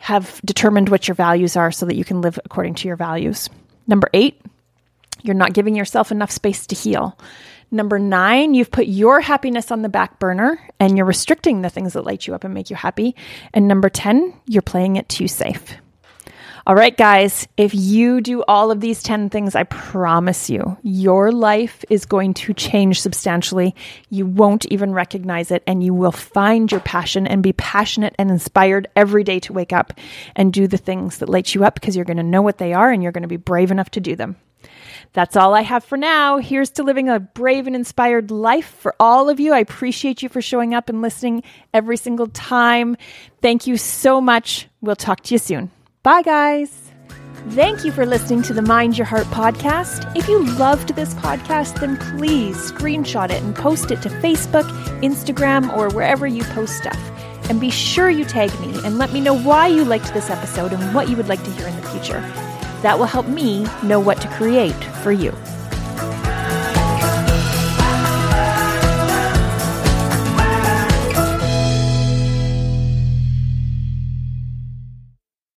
have 0.00 0.40
determined 0.44 0.88
what 0.88 1.06
your 1.06 1.14
values 1.14 1.56
are 1.56 1.70
so 1.70 1.86
that 1.86 1.96
you 1.96 2.04
can 2.04 2.20
live 2.20 2.38
according 2.44 2.74
to 2.74 2.88
your 2.88 2.96
values. 2.96 3.48
Number 3.86 4.08
eight, 4.14 4.40
you're 5.22 5.34
not 5.34 5.52
giving 5.52 5.74
yourself 5.74 6.10
enough 6.10 6.30
space 6.30 6.66
to 6.68 6.74
heal. 6.74 7.18
Number 7.70 7.98
nine, 7.98 8.54
you've 8.54 8.70
put 8.70 8.86
your 8.86 9.20
happiness 9.20 9.70
on 9.70 9.82
the 9.82 9.88
back 9.88 10.18
burner 10.18 10.60
and 10.80 10.96
you're 10.96 11.06
restricting 11.06 11.62
the 11.62 11.70
things 11.70 11.92
that 11.92 12.04
light 12.04 12.26
you 12.26 12.34
up 12.34 12.44
and 12.44 12.52
make 12.52 12.70
you 12.70 12.76
happy. 12.76 13.14
And 13.54 13.68
number 13.68 13.88
10, 13.88 14.34
you're 14.46 14.62
playing 14.62 14.96
it 14.96 15.08
too 15.08 15.28
safe. 15.28 15.76
All 16.66 16.74
right, 16.74 16.94
guys, 16.94 17.48
if 17.56 17.74
you 17.74 18.20
do 18.20 18.42
all 18.42 18.70
of 18.70 18.80
these 18.80 19.02
10 19.02 19.30
things, 19.30 19.54
I 19.54 19.64
promise 19.64 20.50
you, 20.50 20.76
your 20.82 21.32
life 21.32 21.84
is 21.88 22.04
going 22.04 22.34
to 22.34 22.52
change 22.52 23.00
substantially. 23.00 23.74
You 24.10 24.26
won't 24.26 24.66
even 24.66 24.92
recognize 24.92 25.50
it, 25.50 25.62
and 25.66 25.82
you 25.82 25.94
will 25.94 26.12
find 26.12 26.70
your 26.70 26.82
passion 26.82 27.26
and 27.26 27.42
be 27.42 27.54
passionate 27.54 28.14
and 28.18 28.30
inspired 28.30 28.88
every 28.94 29.24
day 29.24 29.40
to 29.40 29.54
wake 29.54 29.72
up 29.72 29.94
and 30.36 30.52
do 30.52 30.66
the 30.66 30.76
things 30.76 31.18
that 31.18 31.30
light 31.30 31.54
you 31.54 31.64
up 31.64 31.74
because 31.74 31.96
you're 31.96 32.04
going 32.04 32.18
to 32.18 32.22
know 32.22 32.42
what 32.42 32.58
they 32.58 32.74
are 32.74 32.90
and 32.90 33.02
you're 33.02 33.12
going 33.12 33.22
to 33.22 33.28
be 33.28 33.36
brave 33.36 33.70
enough 33.70 33.90
to 33.92 34.00
do 34.00 34.14
them. 34.14 34.36
That's 35.14 35.36
all 35.36 35.54
I 35.54 35.62
have 35.62 35.82
for 35.82 35.96
now. 35.96 36.38
Here's 36.38 36.70
to 36.72 36.82
living 36.82 37.08
a 37.08 37.18
brave 37.18 37.66
and 37.66 37.74
inspired 37.74 38.30
life 38.30 38.68
for 38.80 38.94
all 39.00 39.30
of 39.30 39.40
you. 39.40 39.54
I 39.54 39.60
appreciate 39.60 40.22
you 40.22 40.28
for 40.28 40.42
showing 40.42 40.74
up 40.74 40.90
and 40.90 41.00
listening 41.00 41.42
every 41.72 41.96
single 41.96 42.28
time. 42.28 42.96
Thank 43.40 43.66
you 43.66 43.78
so 43.78 44.20
much. 44.20 44.68
We'll 44.82 44.94
talk 44.94 45.22
to 45.22 45.34
you 45.34 45.38
soon. 45.38 45.70
Bye, 46.02 46.22
guys. 46.22 46.92
Thank 47.50 47.84
you 47.84 47.92
for 47.92 48.06
listening 48.06 48.40
to 48.44 48.54
the 48.54 48.62
Mind 48.62 48.96
Your 48.96 49.04
Heart 49.04 49.26
podcast. 49.26 50.10
If 50.16 50.28
you 50.28 50.42
loved 50.54 50.96
this 50.96 51.12
podcast, 51.12 51.78
then 51.78 51.98
please 52.16 52.56
screenshot 52.72 53.28
it 53.30 53.42
and 53.42 53.54
post 53.54 53.90
it 53.90 54.00
to 54.02 54.08
Facebook, 54.08 54.64
Instagram, 55.02 55.76
or 55.76 55.90
wherever 55.90 56.26
you 56.26 56.42
post 56.44 56.78
stuff. 56.78 56.98
And 57.50 57.60
be 57.60 57.68
sure 57.68 58.08
you 58.08 58.24
tag 58.24 58.48
me 58.60 58.80
and 58.82 58.96
let 58.96 59.12
me 59.12 59.20
know 59.20 59.38
why 59.38 59.66
you 59.66 59.84
liked 59.84 60.14
this 60.14 60.30
episode 60.30 60.72
and 60.72 60.94
what 60.94 61.10
you 61.10 61.18
would 61.18 61.28
like 61.28 61.44
to 61.44 61.50
hear 61.50 61.68
in 61.68 61.76
the 61.76 61.88
future. 61.88 62.20
That 62.80 62.98
will 62.98 63.04
help 63.04 63.28
me 63.28 63.66
know 63.82 64.00
what 64.00 64.22
to 64.22 64.28
create 64.28 64.82
for 65.02 65.12
you. 65.12 65.36